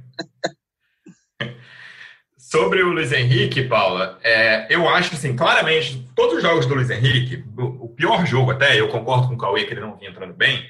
[2.55, 6.89] Sobre o Luiz Henrique, Paula, é, eu acho assim, claramente, todos os jogos do Luiz
[6.89, 10.11] Henrique, o, o, pior jogo até, eu concordo com o Cauê que ele não vinha
[10.11, 10.65] entrando bem,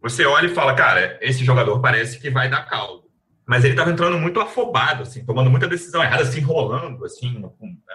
[0.00, 3.04] você olha e fala, cara, esse jogador parece que vai dar caldo.
[3.46, 7.42] Mas ele estava entrando muito afobado, assim, tomando muita decisão errada, se enrolando, assim,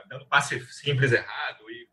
[0.09, 1.87] dando passe simples errado e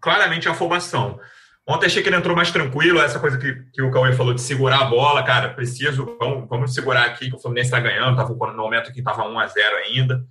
[0.00, 1.18] claramente afobação.
[1.66, 4.40] Ontem achei que ele entrou mais tranquilo, essa coisa que, que o Cauê falou de
[4.40, 8.52] segurar a bola, cara, preciso, vamos, vamos segurar aqui que o Fluminense está ganhando, estava
[8.52, 10.26] no momento que estava 1 a 0 ainda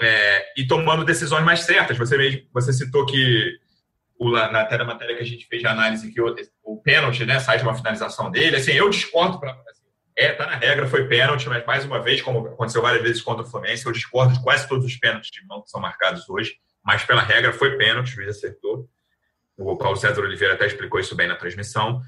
[0.00, 1.96] é, e tomando decisões mais certas.
[1.96, 3.58] Você mesmo, você citou que
[4.18, 7.40] o, na, até matéria que a gente fez de análise que o, o pênalti né,
[7.40, 8.56] sai de uma finalização dele.
[8.56, 9.84] Assim, eu discordo para assim,
[10.16, 13.44] é, tá na regra, foi pênalti, mas mais uma vez, como aconteceu várias vezes contra
[13.44, 17.22] o Fluminense, eu discordo de quase todos os pênaltis que são marcados hoje, mas pela
[17.22, 18.88] regra foi pênalti, o juiz acertou.
[19.56, 22.00] O Paulo César Oliveira até explicou isso bem na transmissão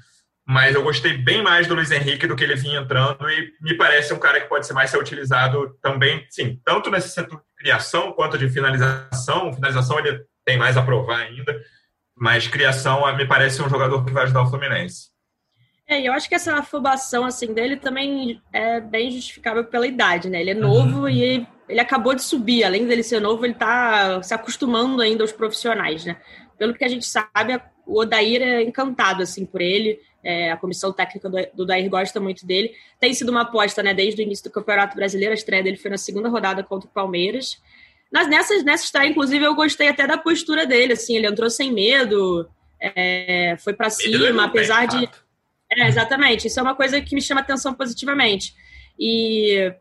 [0.47, 3.75] mas eu gostei bem mais do Luiz Henrique do que ele vinha entrando e me
[3.75, 7.55] parece um cara que pode ser mais ser utilizado também, sim, tanto nesse setor de
[7.57, 9.51] criação quanto de finalização.
[9.51, 11.61] Finalização ele tem mais a provar ainda,
[12.17, 15.09] mas criação me parece um jogador que vai ajudar o Fluminense.
[15.87, 20.41] É, eu acho que essa afobação assim dele também é bem justificável pela idade, né?
[20.41, 21.09] Ele é novo uhum.
[21.09, 25.31] e ele acabou de subir, além dele ser novo, ele está se acostumando ainda aos
[25.31, 26.17] profissionais, né?
[26.57, 29.99] Pelo que a gente sabe, o Odair é encantado assim por ele.
[30.23, 32.73] É, a comissão técnica do, do Dair gosta muito dele.
[32.99, 35.31] Tem sido uma aposta, né, desde o início do Campeonato Brasileiro.
[35.31, 37.61] A estreia dele foi na segunda rodada contra o Palmeiras.
[38.11, 40.93] Nas, nessa, nessa estreia, inclusive, eu gostei até da postura dele.
[40.93, 42.49] Assim, ele entrou sem medo,
[42.81, 45.09] é, foi para cima, apesar de.
[45.71, 46.47] É, exatamente.
[46.47, 48.53] Isso é uma coisa que me chama atenção positivamente.
[48.99, 49.73] E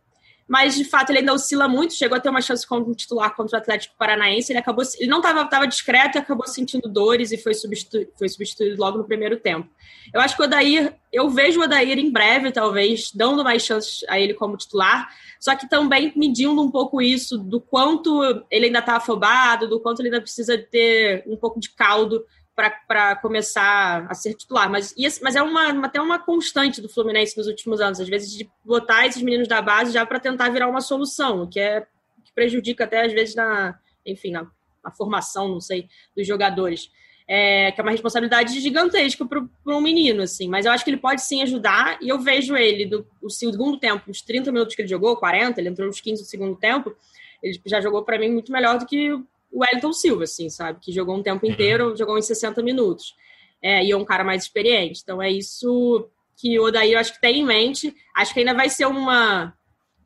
[0.48, 3.58] mas de fato ele ainda oscila muito, chegou a ter uma chance como titular contra
[3.58, 7.52] o Atlético Paranaense, ele acabou, ele não estava discreto e acabou sentindo dores e foi
[7.52, 9.68] substituído, foi substituído logo no primeiro tempo.
[10.14, 14.04] Eu acho que o Odair, eu vejo o Odair em breve, talvez, dando mais chances
[14.08, 15.08] a ele como titular,
[15.40, 20.00] só que também medindo um pouco isso, do quanto ele ainda está afobado, do quanto
[20.00, 22.24] ele ainda precisa ter um pouco de caldo
[22.56, 24.70] para começar a ser titular.
[24.70, 28.50] Mas, mas é uma, até uma constante do Fluminense nos últimos anos, às vezes, de
[28.64, 31.82] botar esses meninos da base já para tentar virar uma solução, o que é
[32.24, 34.50] que prejudica até às vezes na, enfim, na,
[34.82, 36.90] na formação, não sei, dos jogadores.
[37.28, 40.48] É, que é uma responsabilidade gigantesca para um menino, assim.
[40.48, 43.78] Mas eu acho que ele pode sim ajudar, e eu vejo ele, do o segundo
[43.78, 46.96] tempo, os 30 minutos que ele jogou, 40, ele entrou nos 15 do segundo tempo,
[47.42, 49.10] ele já jogou para mim muito melhor do que
[49.56, 50.78] o Wellington Silva, assim, sabe?
[50.82, 51.52] Que jogou um tempo uhum.
[51.52, 51.96] inteiro, uhum.
[51.96, 53.14] jogou em 60 minutos.
[53.62, 55.00] É, e é um cara mais experiente.
[55.02, 57.94] Então é isso que o Odair eu acho que tem em mente.
[58.14, 59.54] Acho que ainda vai ser uma.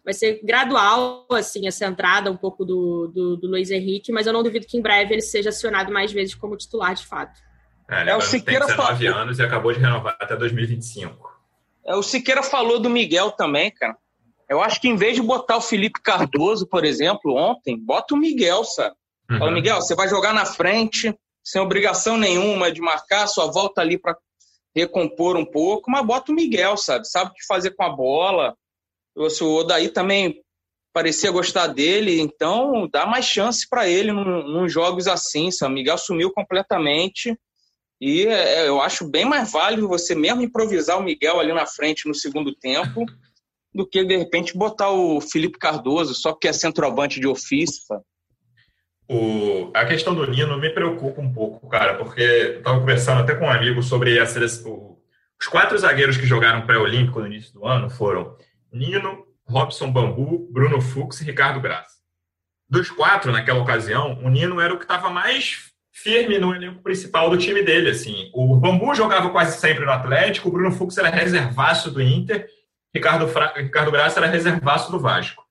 [0.04, 4.32] Vai ser gradual, assim, essa entrada um pouco do, do, do Luiz Henrique, mas eu
[4.32, 7.38] não duvido que em breve ele seja acionado mais vezes como titular de fato.
[7.90, 9.20] É, é o Siqueira tem 19 falou...
[9.20, 11.28] anos e acabou de renovar até 2025.
[11.86, 13.96] É, o Siqueira falou do Miguel também, cara.
[14.48, 18.16] Eu acho que em vez de botar o Felipe Cardoso, por exemplo, ontem, bota o
[18.16, 18.96] Miguel, sabe?
[19.30, 19.38] Uhum.
[19.38, 21.14] Fala, Miguel, você vai jogar na frente,
[21.44, 24.16] sem obrigação nenhuma de marcar, só volta ali para
[24.74, 27.08] recompor um pouco, mas bota o Miguel, sabe?
[27.08, 28.56] Sabe o que fazer com a bola.
[29.16, 30.42] O Odaí também
[30.92, 35.72] parecia gostar dele, então dá mais chance para ele num, jogos assim, sabe?
[35.72, 37.36] O Miguel sumiu completamente.
[38.00, 42.08] E é, eu acho bem mais válido você mesmo improvisar o Miguel ali na frente
[42.08, 43.04] no segundo tempo
[43.74, 47.82] do que, de repente, botar o Felipe Cardoso só porque é centroavante de ofício.
[47.86, 48.02] Sabe?
[49.12, 53.34] O, a questão do Nino me preocupa um pouco, cara, porque eu estava conversando até
[53.34, 54.98] com um amigo sobre a seleção.
[55.40, 58.36] Os quatro zagueiros que jogaram pré-olímpico no início do ano foram
[58.72, 61.96] Nino, Robson Bambu, Bruno Fux e Ricardo Graça.
[62.68, 67.28] Dos quatro, naquela ocasião, o Nino era o que estava mais firme no elenco principal
[67.28, 67.90] do time dele.
[67.90, 68.30] Assim.
[68.32, 72.46] O Bambu jogava quase sempre no Atlético, o Bruno Fux era reservaço do Inter,
[72.94, 73.54] Ricardo, Fra...
[73.56, 75.49] Ricardo Graça era reservaço do Vasco.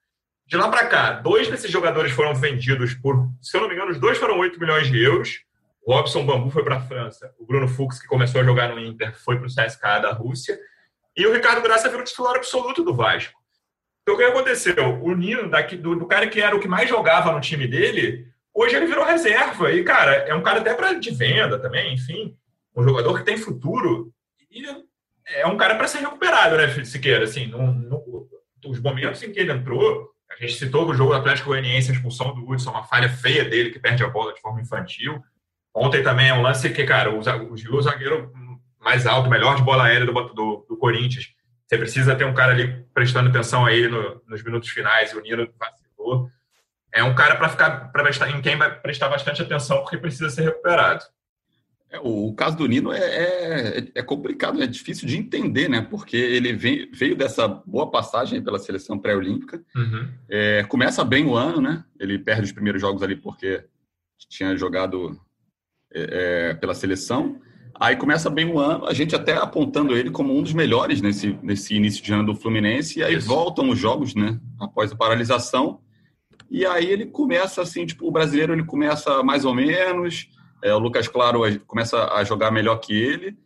[0.49, 3.91] De lá para cá, dois desses jogadores foram vendidos por, se eu não me engano,
[3.91, 5.43] os dois foram 8 milhões de euros.
[5.85, 7.31] O Robson Bambu foi para a França.
[7.38, 10.59] O Bruno Fux, que começou a jogar no Inter, foi para o CSKA da Rússia.
[11.15, 13.39] E o Ricardo Graça virou titular absoluto do Vasco.
[14.01, 15.03] Então, o que aconteceu?
[15.03, 18.25] O Nino, daqui, do, do, cara que era o que mais jogava no time dele,
[18.51, 19.71] hoje ele virou reserva.
[19.71, 22.35] E, cara, é um cara até para de venda também, enfim.
[22.75, 24.12] Um jogador que tem futuro.
[24.49, 24.65] E
[25.27, 27.25] é um cara para ser recuperado, né, Siqueira?
[27.25, 28.27] Assim, no, no,
[28.65, 31.94] os momentos em que ele entrou, a gente citou o jogo do Atlético Goianiense, a
[31.94, 35.22] expulsão do Hudson, uma falha feia dele que perde a bola de forma infantil.
[35.74, 38.32] Ontem também é um lance que, cara, o, o, o zagueiro
[38.80, 41.34] mais alto, melhor de bola aérea do, do, do, Corinthians.
[41.68, 45.22] Você precisa ter um cara ali prestando atenção a ele no, nos minutos finais, o
[45.22, 46.30] Nino vacilou.
[46.92, 50.44] É um cara para ficar para em quem vai prestar bastante atenção porque precisa ser
[50.44, 51.04] recuperado.
[51.91, 55.82] É, o caso do Nino é, é, é, complicado, é difícil de entender, né?
[55.82, 59.63] Porque ele veio, veio dessa boa passagem pela seleção pré-olímpica.
[59.75, 60.08] Uhum.
[60.30, 61.84] É, começa bem o ano, né?
[61.99, 63.63] Ele perde os primeiros jogos ali porque
[64.30, 65.19] tinha jogado
[65.91, 67.41] é, é, pela seleção.
[67.73, 71.39] Aí começa bem o ano, a gente até apontando ele como um dos melhores nesse,
[71.41, 72.99] nesse início de ano do Fluminense.
[72.99, 73.28] E aí Isso.
[73.28, 74.39] voltam os jogos, né?
[74.60, 75.80] Após a paralisação.
[76.52, 80.28] E aí ele começa assim, tipo, o brasileiro ele começa mais ou menos
[80.62, 83.38] é, o Lucas Claro começa a jogar melhor que ele.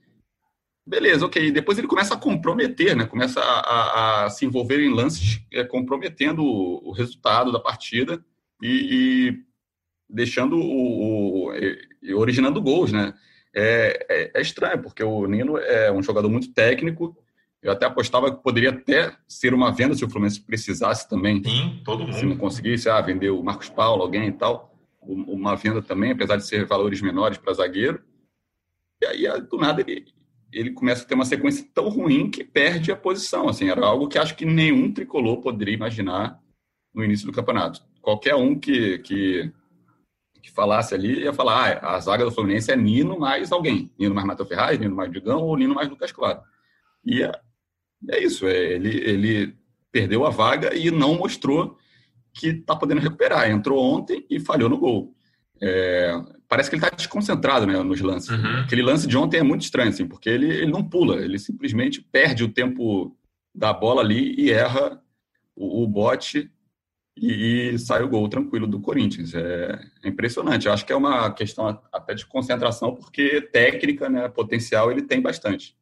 [0.85, 1.51] Beleza, ok.
[1.51, 3.05] Depois ele começa a comprometer, né?
[3.05, 8.23] Começa a, a, a se envolver em lances é, comprometendo o, o, resultado da partida
[8.61, 9.43] e, e
[10.09, 11.53] deixando o, o,
[12.01, 13.13] e originando gols, né?
[13.55, 17.15] É, é, é, estranho, porque o Nino é um jogador muito técnico.
[17.61, 21.41] Eu até apostava que poderia até ser uma venda se o Fluminense precisasse também.
[21.41, 22.13] Sim, todo mundo.
[22.13, 24.72] Se não conseguisse, ah, vender o Marcos Paulo, alguém e tal
[25.07, 28.01] uma venda também, apesar de ser valores menores para zagueiro.
[29.01, 30.05] E aí, do nada, ele,
[30.51, 33.49] ele começa a ter uma sequência tão ruim que perde a posição.
[33.49, 36.41] Assim, era algo que acho que nenhum tricolor poderia imaginar
[36.93, 37.81] no início do campeonato.
[38.01, 39.51] Qualquer um que, que,
[40.41, 43.91] que falasse ali ia falar: ah, a zaga do Fluminense é Nino mais alguém.
[43.97, 46.41] Nino mais Matheus Ferraz, Nino mais Digão ou Nino mais Lucas Claro.
[47.05, 47.31] E é,
[48.09, 49.57] é isso, é, ele, ele
[49.91, 51.77] perdeu a vaga e não mostrou
[52.33, 53.49] que está podendo recuperar.
[53.49, 55.15] Entrou ontem e falhou no gol.
[55.61, 56.13] É,
[56.47, 58.29] parece que ele está desconcentrado né, nos lances.
[58.29, 58.61] Uhum.
[58.61, 62.01] Aquele lance de ontem é muito estranho, assim, porque ele, ele não pula, ele simplesmente
[62.01, 63.15] perde o tempo
[63.53, 65.01] da bola ali e erra
[65.55, 66.51] o, o bote
[67.15, 69.33] e, e, sai o gol tranquilo do Corinthians.
[69.33, 70.65] É, é, impressionante.
[70.65, 75.21] Eu acho que é uma questão até de concentração, porque técnica, né, potencial, ele tem
[75.21, 75.77] bastante.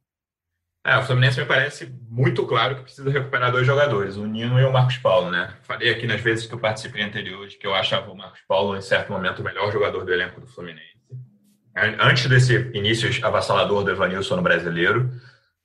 [0.84, 4.66] É, o Fluminense me parece muito claro que precisa recuperar dois jogadores, o Nino e
[4.66, 5.54] o Marcos Paulo, né?
[5.62, 8.82] Falei aqui nas vezes que eu participei anteriores que eu achava o Marcos Paulo, em
[8.82, 10.90] certo momento, o melhor jogador do elenco do Fluminense.
[12.00, 15.10] Antes desse início avassalador do Evanilson no brasileiro.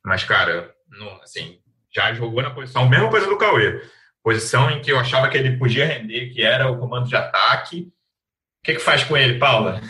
[0.04, 1.58] Mas, cara, não, assim,
[1.92, 3.82] já jogou na posição, mesma coisa do Cauê.
[4.22, 7.88] Posição em que eu achava que ele podia render, que era o comando de ataque.
[8.60, 9.80] O que, que faz com ele, Paula?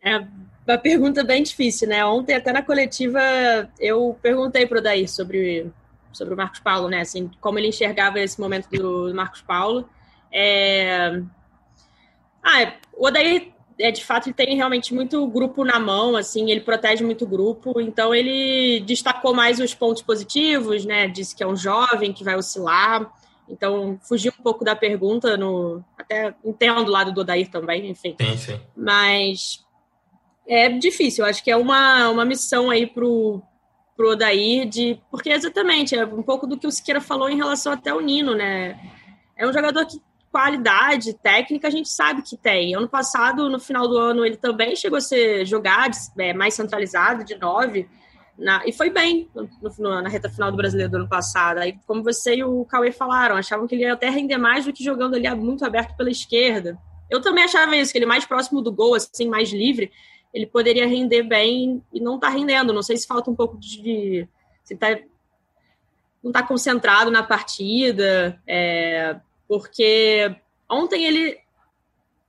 [0.00, 0.37] É
[0.72, 2.04] uma pergunta bem difícil, né?
[2.04, 3.20] Ontem, até na coletiva,
[3.80, 5.70] eu perguntei para o Daí sobre,
[6.12, 7.00] sobre o Marcos Paulo, né?
[7.00, 9.88] Assim, como ele enxergava esse momento do Marcos Paulo.
[10.30, 11.20] É...
[12.42, 16.60] Ah, o Odair, é, de fato, ele tem realmente muito grupo na mão, assim, ele
[16.60, 21.06] protege muito o grupo, então ele destacou mais os pontos positivos, né?
[21.08, 23.10] Disse que é um jovem que vai oscilar,
[23.48, 28.16] então fugiu um pouco da pergunta, no até entendo do lado do Odair também, enfim.
[28.20, 28.60] Sim, sim.
[28.76, 29.66] Mas
[30.48, 31.24] é difícil.
[31.24, 33.42] Eu acho que é uma, uma missão aí pro,
[33.96, 34.98] pro Odair de.
[35.10, 38.34] Porque exatamente, é um pouco do que o Siqueira falou em relação até ao Nino,
[38.34, 38.80] né?
[39.36, 42.74] É um jogador que qualidade técnica a gente sabe que tem.
[42.74, 47.24] Ano passado, no final do ano, ele também chegou a ser jogado é, mais centralizado,
[47.24, 47.88] de nove.
[48.38, 51.58] Na, e foi bem no, no, na reta final do brasileiro do ano passado.
[51.58, 54.72] Aí, como você e o Cauê falaram, achavam que ele ia até render mais do
[54.72, 56.78] que jogando ali muito aberto pela esquerda.
[57.10, 59.90] Eu também achava isso, que ele mais próximo do gol, assim, mais livre
[60.32, 62.72] ele poderia render bem e não está rendendo.
[62.72, 64.28] Não sei se falta um pouco de.
[64.64, 64.98] se tá,
[66.22, 70.34] não está concentrado na partida, é, porque
[70.68, 71.38] ontem ele,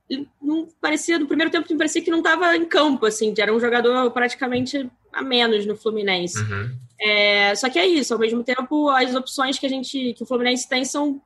[0.08, 3.60] ele, não parecia, no primeiro tempo, parecia que não estava em campo, assim, era um
[3.60, 6.38] jogador praticamente a menos no Fluminense.
[6.38, 6.76] Uhum.
[7.00, 10.26] É, só que é isso, ao mesmo tempo, as opções que a gente, que o
[10.26, 11.20] Fluminense tem são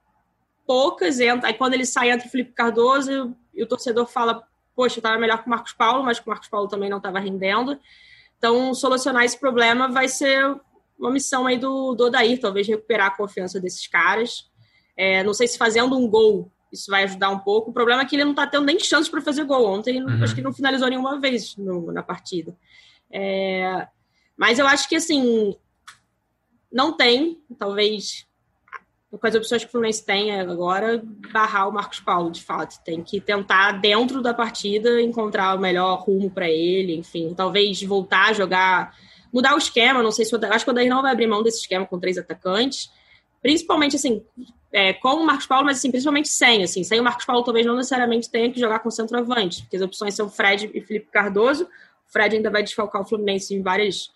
[0.66, 4.42] poucas, entra, aí quando ele sai entre o Felipe Cardoso e o torcedor fala
[4.74, 7.18] poxa, estava melhor com o Marcos Paulo, mas com o Marcos Paulo também não estava
[7.18, 7.78] rendendo.
[8.38, 10.54] Então, solucionar esse problema vai ser
[10.98, 14.50] uma missão aí do, do Odair, talvez recuperar a confiança desses caras.
[14.96, 17.70] É, não sei se fazendo um gol isso vai ajudar um pouco.
[17.70, 19.64] O problema é que ele não está tendo nem chance para fazer gol.
[19.64, 20.22] Ontem, uhum.
[20.22, 22.54] acho que não finalizou nenhuma vez no, na partida.
[23.10, 23.86] É,
[24.36, 25.56] mas eu acho que, assim,
[26.70, 28.26] não tem, talvez
[29.18, 32.82] com as opções que o Fluminense tem agora, barrar o Marcos Paulo, de fato.
[32.84, 38.30] Tem que tentar, dentro da partida, encontrar o melhor rumo para ele, enfim, talvez voltar
[38.30, 38.96] a jogar,
[39.32, 40.02] mudar o esquema.
[40.02, 41.98] Não sei se o acho que o Odair não vai abrir mão desse esquema com
[41.98, 42.90] três atacantes,
[43.42, 44.22] principalmente assim,
[44.72, 46.64] é, com o Marcos Paulo, mas assim, principalmente sem.
[46.64, 49.82] Assim, sem o Marcos Paulo, talvez não necessariamente tenha que jogar com centroavante, porque as
[49.82, 51.64] opções são Fred e Felipe Cardoso.
[51.64, 54.10] O Fred ainda vai desfalcar o Fluminense em várias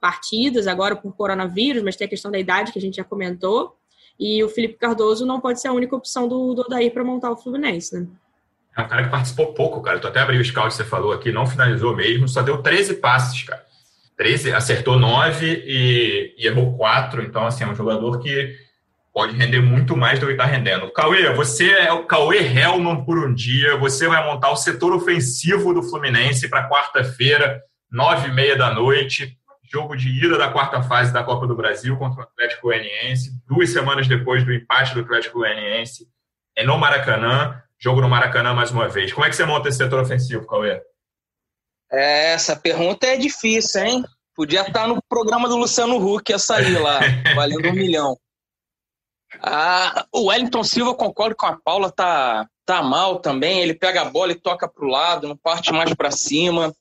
[0.00, 3.76] partidas, agora por coronavírus, mas tem a questão da idade que a gente já comentou.
[4.18, 7.30] E o Felipe Cardoso não pode ser a única opção do, do Odair para montar
[7.30, 8.06] o Fluminense, né?
[8.76, 9.98] É um cara que participou pouco, cara.
[9.98, 12.94] Tu até abriu o scout que você falou aqui, não finalizou mesmo, só deu 13
[12.94, 13.62] passes, cara.
[14.16, 17.22] 13, acertou 9 e, e errou 4.
[17.22, 18.54] Então, assim, é um jogador que
[19.12, 20.90] pode render muito mais do que está rendendo.
[20.90, 23.76] Cauê, você é o Cauê Hellman por um dia.
[23.76, 29.36] Você vai montar o setor ofensivo do Fluminense para quarta-feira, nove e meia da noite
[29.72, 33.70] jogo de ida da quarta fase da Copa do Brasil contra o Atlético Goianiense, duas
[33.70, 36.06] semanas depois do empate do Atlético Goianiense,
[36.54, 39.14] é no Maracanã, jogo no Maracanã mais uma vez.
[39.14, 40.82] Como é que você monta esse setor ofensivo, Cauê?
[41.90, 44.04] É, essa pergunta é difícil, hein?
[44.34, 47.00] Podia estar no programa do Luciano Huck, ia sair lá,
[47.34, 48.16] valendo um milhão.
[49.40, 53.60] Ah, o Wellington Silva, concordo com a Paula, tá, tá mal também.
[53.60, 56.74] Ele pega a bola e toca para o lado, não parte mais para cima.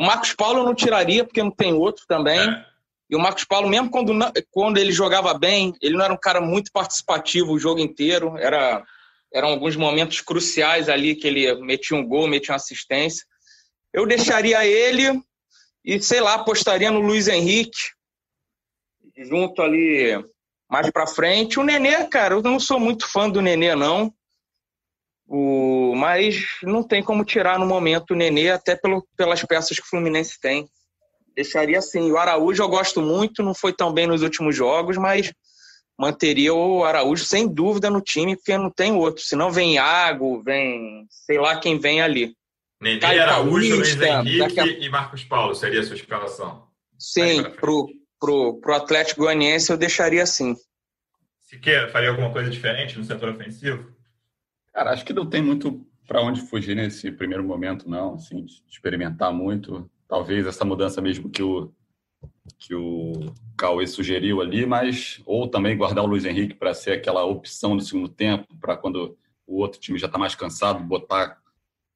[0.00, 2.40] O Marcos Paulo eu não tiraria, porque não tem outro também.
[2.40, 2.64] É.
[3.10, 4.14] E o Marcos Paulo, mesmo quando,
[4.50, 8.34] quando ele jogava bem, ele não era um cara muito participativo o jogo inteiro.
[8.38, 8.82] Era,
[9.30, 13.26] eram alguns momentos cruciais ali que ele metia um gol, metia uma assistência.
[13.92, 15.20] Eu deixaria ele
[15.84, 17.90] e, sei lá, apostaria no Luiz Henrique,
[19.18, 20.18] junto ali
[20.66, 21.60] mais para frente.
[21.60, 24.10] O Nenê, cara, eu não sou muito fã do Nenê, não.
[25.32, 29.84] O, mas não tem como tirar no momento o Nenê, até pelo, pelas peças que
[29.84, 30.68] o Fluminense tem.
[31.36, 32.10] Deixaria assim.
[32.10, 35.32] O Araújo eu gosto muito, não foi tão bem nos últimos jogos, mas
[35.96, 39.22] manteria o Araújo sem dúvida no time, porque não tem outro.
[39.22, 42.34] Senão vem Iago, vem sei lá quem vem ali.
[42.82, 44.66] Nenê, Caio Araújo, Luiz Henrique a...
[44.66, 46.66] e Marcos Paulo seria a sua escalação.
[46.98, 47.86] Sim, pro,
[48.18, 50.56] pro, pro Atlético Goianiense eu deixaria assim.
[51.38, 53.99] Se quer, faria alguma coisa diferente no setor ofensivo?
[54.80, 58.14] Cara, acho que não tem muito para onde fugir nesse primeiro momento, não.
[58.14, 59.90] Assim, experimentar muito.
[60.08, 61.70] Talvez essa mudança mesmo que o
[62.58, 63.12] que o
[63.58, 67.82] Cauê sugeriu ali, mas ou também guardar o Luiz Henrique para ser aquela opção no
[67.82, 71.36] segundo tempo, para quando o outro time já está mais cansado, botar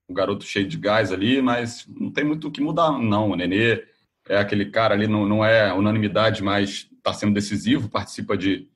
[0.07, 3.31] um garoto cheio de gás ali, mas não tem muito o que mudar, não.
[3.31, 3.83] O Nenê
[4.29, 8.69] é aquele cara ali, não, não é unanimidade, mas está sendo decisivo, participa de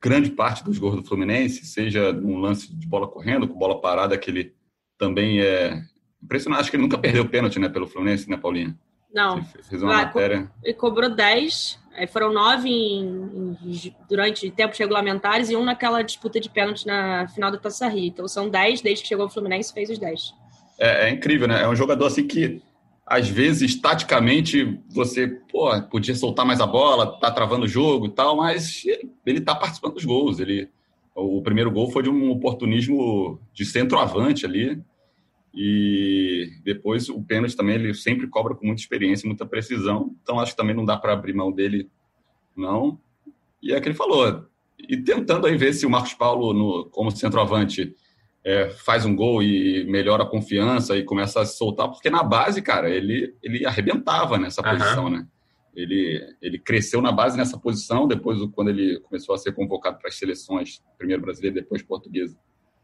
[0.00, 4.16] grande parte dos gols do Fluminense, seja num lance de bola correndo, com bola parada,
[4.16, 4.54] que ele
[4.96, 5.82] também é
[6.22, 6.62] impressionante.
[6.62, 8.76] Acho que ele nunca perdeu pênalti né, pelo Fluminense, né, Paulinha?
[9.12, 9.42] Não.
[9.42, 10.50] Você fez uma matéria.
[10.62, 11.78] Ele cobrou 10,
[12.12, 17.50] foram 9 em, em, durante tempos regulamentares e um naquela disputa de pênalti na final
[17.50, 18.06] da Taça Rio.
[18.06, 20.34] Então são 10 desde que chegou o Fluminense fez os 10.
[20.78, 21.62] É, é incrível, né?
[21.62, 22.62] É um jogador assim que
[23.10, 28.10] às vezes, taticamente, você pô, podia soltar mais a bola, tá travando o jogo e
[28.10, 28.84] tal, mas
[29.26, 30.38] ele tá participando dos gols.
[30.38, 30.68] Ele,
[31.12, 34.80] o primeiro gol foi de um oportunismo de centroavante ali.
[35.52, 40.14] E depois o pênalti também ele sempre cobra com muita experiência, muita precisão.
[40.22, 41.90] Então acho que também não dá para abrir mão dele,
[42.56, 42.96] não.
[43.60, 44.46] E é que ele falou.
[44.78, 47.92] E tentando aí ver se o Marcos Paulo, no, como centroavante,
[48.44, 52.22] é, faz um gol e melhora a confiança e começa a se soltar, porque na
[52.22, 54.78] base, cara, ele, ele arrebentava nessa uhum.
[54.78, 55.26] posição, né?
[55.74, 60.08] Ele, ele cresceu na base nessa posição, depois quando ele começou a ser convocado para
[60.08, 62.36] as seleções, primeiro brasileiro, depois portuguesa,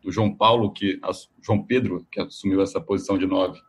[0.02, 1.00] do João Paulo, que
[1.42, 3.60] João Pedro, que assumiu essa posição de nove,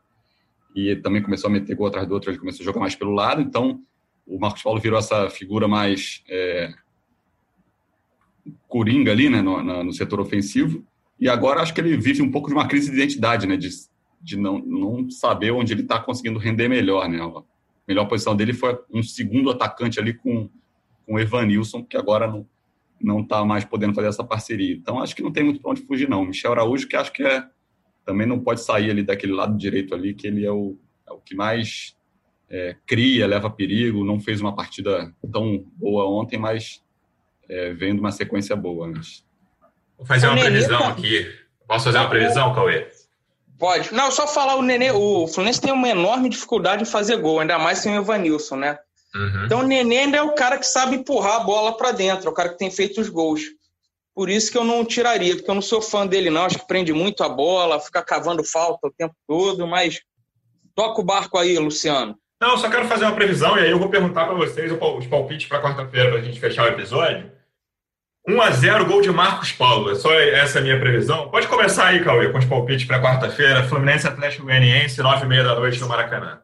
[0.76, 3.12] e também começou a meter gol atrás do outro, ele começou a jogar mais pelo
[3.12, 3.82] lado, então
[4.26, 6.72] o Marcos Paulo virou essa figura mais é,
[8.68, 10.86] coringa ali, né, no, no setor ofensivo,
[11.20, 13.58] e agora acho que ele vive um pouco de uma crise de identidade, né?
[13.58, 13.70] De,
[14.22, 17.20] de não, não saber onde ele está conseguindo render melhor, né?
[17.22, 17.44] A
[17.88, 20.50] melhor posição dele foi um segundo atacante ali com,
[21.06, 22.46] com o Evanilson, que agora não
[23.00, 24.76] não está mais podendo fazer essa parceria.
[24.76, 26.26] Então acho que não tem muito para onde fugir não.
[26.26, 27.48] Michel Araújo que acho que é
[28.06, 31.20] também não pode sair ali daquele lado direito ali que ele é o, é o
[31.20, 31.96] que mais
[32.50, 34.06] é, cria, leva perigo.
[34.06, 36.84] Não fez uma partida tão boa ontem, mas
[37.50, 38.88] é, vem de uma sequência boa.
[38.88, 39.26] Mas
[39.98, 40.88] Vou fazer o uma previsão tá...
[40.90, 41.34] aqui.
[41.68, 42.88] Posso fazer uma previsão, Cauê?
[43.58, 43.94] Pode.
[43.94, 44.92] Não, só falar o Nenê.
[44.92, 48.78] O Fluminense tem uma enorme dificuldade em fazer gol, ainda mais sem o Evanilson, né?
[49.16, 49.46] Uhum.
[49.46, 52.30] Então o Nenê ainda é o cara que sabe empurrar a bola para dentro, é
[52.30, 53.42] o cara que tem feito os gols.
[54.14, 56.46] Por isso que eu não tiraria, porque eu não sou fã dele, não.
[56.46, 60.02] Acho que prende muito a bola, fica cavando falta o tempo todo, mas
[60.76, 62.16] toca o barco aí, Luciano.
[62.40, 65.48] Não, só quero fazer uma previsão e aí eu vou perguntar para vocês os palpites
[65.48, 67.32] para quarta-feira para a gente fechar o episódio.
[68.28, 69.92] 1 a 0 gol de Marcos Paulo.
[69.92, 71.30] É só essa a minha previsão.
[71.30, 73.64] Pode começar aí, Cauê, com os palpites para quarta-feira.
[73.64, 76.42] Fluminense Atlético Goianiense, 9h30 da noite no Maracanã.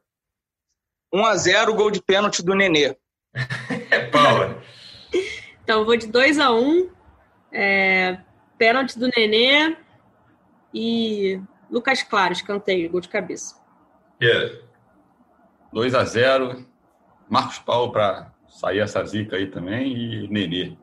[1.13, 2.95] 1 a 0 gol de pênalti do Nenê.
[3.91, 4.63] é Paula.
[5.61, 6.89] então, eu vou de 2 a 1
[7.51, 8.17] é,
[8.57, 9.75] Pênalti do Nenê
[10.73, 13.61] e Lucas Claro, escanteio, gol de cabeça.
[14.21, 14.55] Yeah.
[15.73, 16.65] 2 a 0
[17.29, 20.77] Marcos Paulo para sair essa zica aí também e Nenê.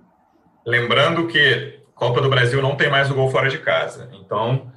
[0.70, 4.08] Lembrando que Copa do Brasil não tem mais o gol fora de casa.
[4.12, 4.72] Então,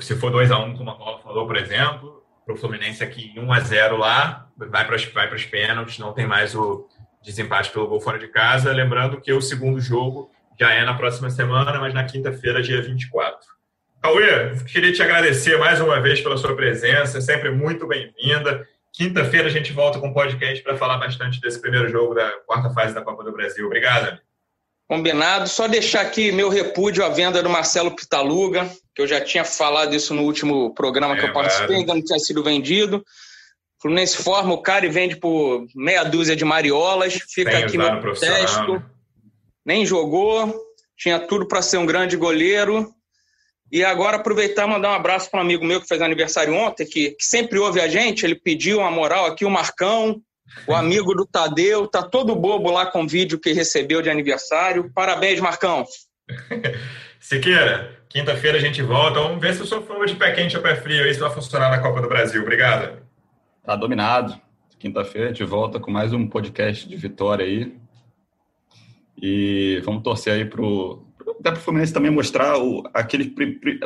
[0.00, 3.34] se for 2 a 1 como a Paula falou, por exemplo, para o Fluminense aqui
[3.36, 6.88] 1 a 0 lá, vai para vai os pênaltis, não tem mais o
[7.22, 8.72] desempate pelo gol fora de casa.
[8.72, 13.38] Lembrando que o segundo jogo já é na próxima semana, mas na quinta-feira, dia 24.
[14.02, 18.66] Cauê, queria te agradecer mais uma vez pela sua presença, sempre muito bem-vinda.
[18.92, 22.70] Quinta-feira a gente volta com o podcast para falar bastante desse primeiro jogo da quarta
[22.70, 23.66] fase da Copa do Brasil.
[23.66, 24.18] Obrigado.
[24.88, 25.48] Combinado.
[25.48, 29.94] Só deixar aqui meu repúdio à venda do Marcelo Pitaluga, que eu já tinha falado
[29.94, 33.04] isso no último programa é, que eu participei, ainda não tinha sido vendido.
[33.80, 37.14] Fluminense forma o cara e vende por meia dúzia de mariolas.
[37.28, 38.82] Fica Sem aqui meu protesto.
[39.64, 40.54] Nem jogou,
[40.96, 42.92] tinha tudo para ser um grande goleiro.
[43.70, 46.86] E agora aproveitar e mandar um abraço para um amigo meu que fez aniversário ontem,
[46.86, 48.24] que, que sempre ouve a gente.
[48.24, 50.22] Ele pediu uma moral aqui, o Marcão,
[50.66, 54.90] o amigo do Tadeu tá todo bobo lá com o vídeo que recebeu de aniversário.
[54.94, 55.84] Parabéns, Marcão.
[57.20, 59.20] Siqueira, quinta-feira a gente volta.
[59.20, 61.30] Vamos ver se eu sou fã de pé quente ou pé frio aí, se vai
[61.30, 62.42] funcionar na Copa do Brasil.
[62.42, 63.02] Obrigado.
[63.64, 64.40] Tá dominado.
[64.78, 67.74] Quinta-feira a gente volta com mais um podcast de vitória aí.
[69.20, 71.04] E vamos torcer aí pro.
[71.40, 73.34] Até pro Fluminense também mostrar o, aquele,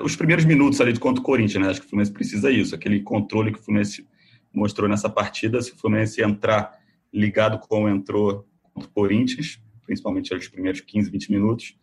[0.03, 1.71] os primeiros minutos ali de contra o Corinthians, né?
[1.71, 4.07] Acho que o Fluminense precisa isso, aquele controle que o Fluminense
[4.53, 5.61] mostrou nessa partida.
[5.61, 6.79] Se o Fluminense entrar
[7.13, 11.77] ligado como entrou contra o Corinthians, principalmente nos primeiros 15, 20 minutos,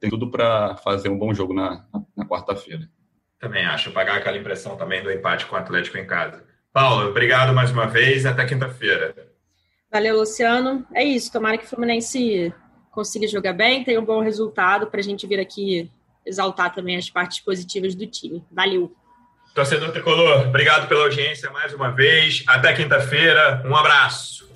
[0.00, 1.86] tem tudo para fazer um bom jogo na,
[2.16, 2.88] na quarta-feira.
[3.38, 6.44] Também acho, pagar aquela impressão também do empate com o Atlético em casa.
[6.72, 9.14] Paulo, obrigado mais uma vez até quinta-feira.
[9.90, 10.86] Valeu, Luciano.
[10.92, 12.52] É isso, tomara que o Fluminense
[12.90, 15.90] consiga jogar bem, tenha um bom resultado para a gente vir aqui
[16.26, 18.44] exaltar também as partes positivas do time.
[18.50, 18.94] Valeu!
[19.58, 22.44] Torcedor Tricolor, obrigado pela audiência mais uma vez.
[22.46, 23.60] Até quinta-feira.
[23.66, 24.48] Um abraço.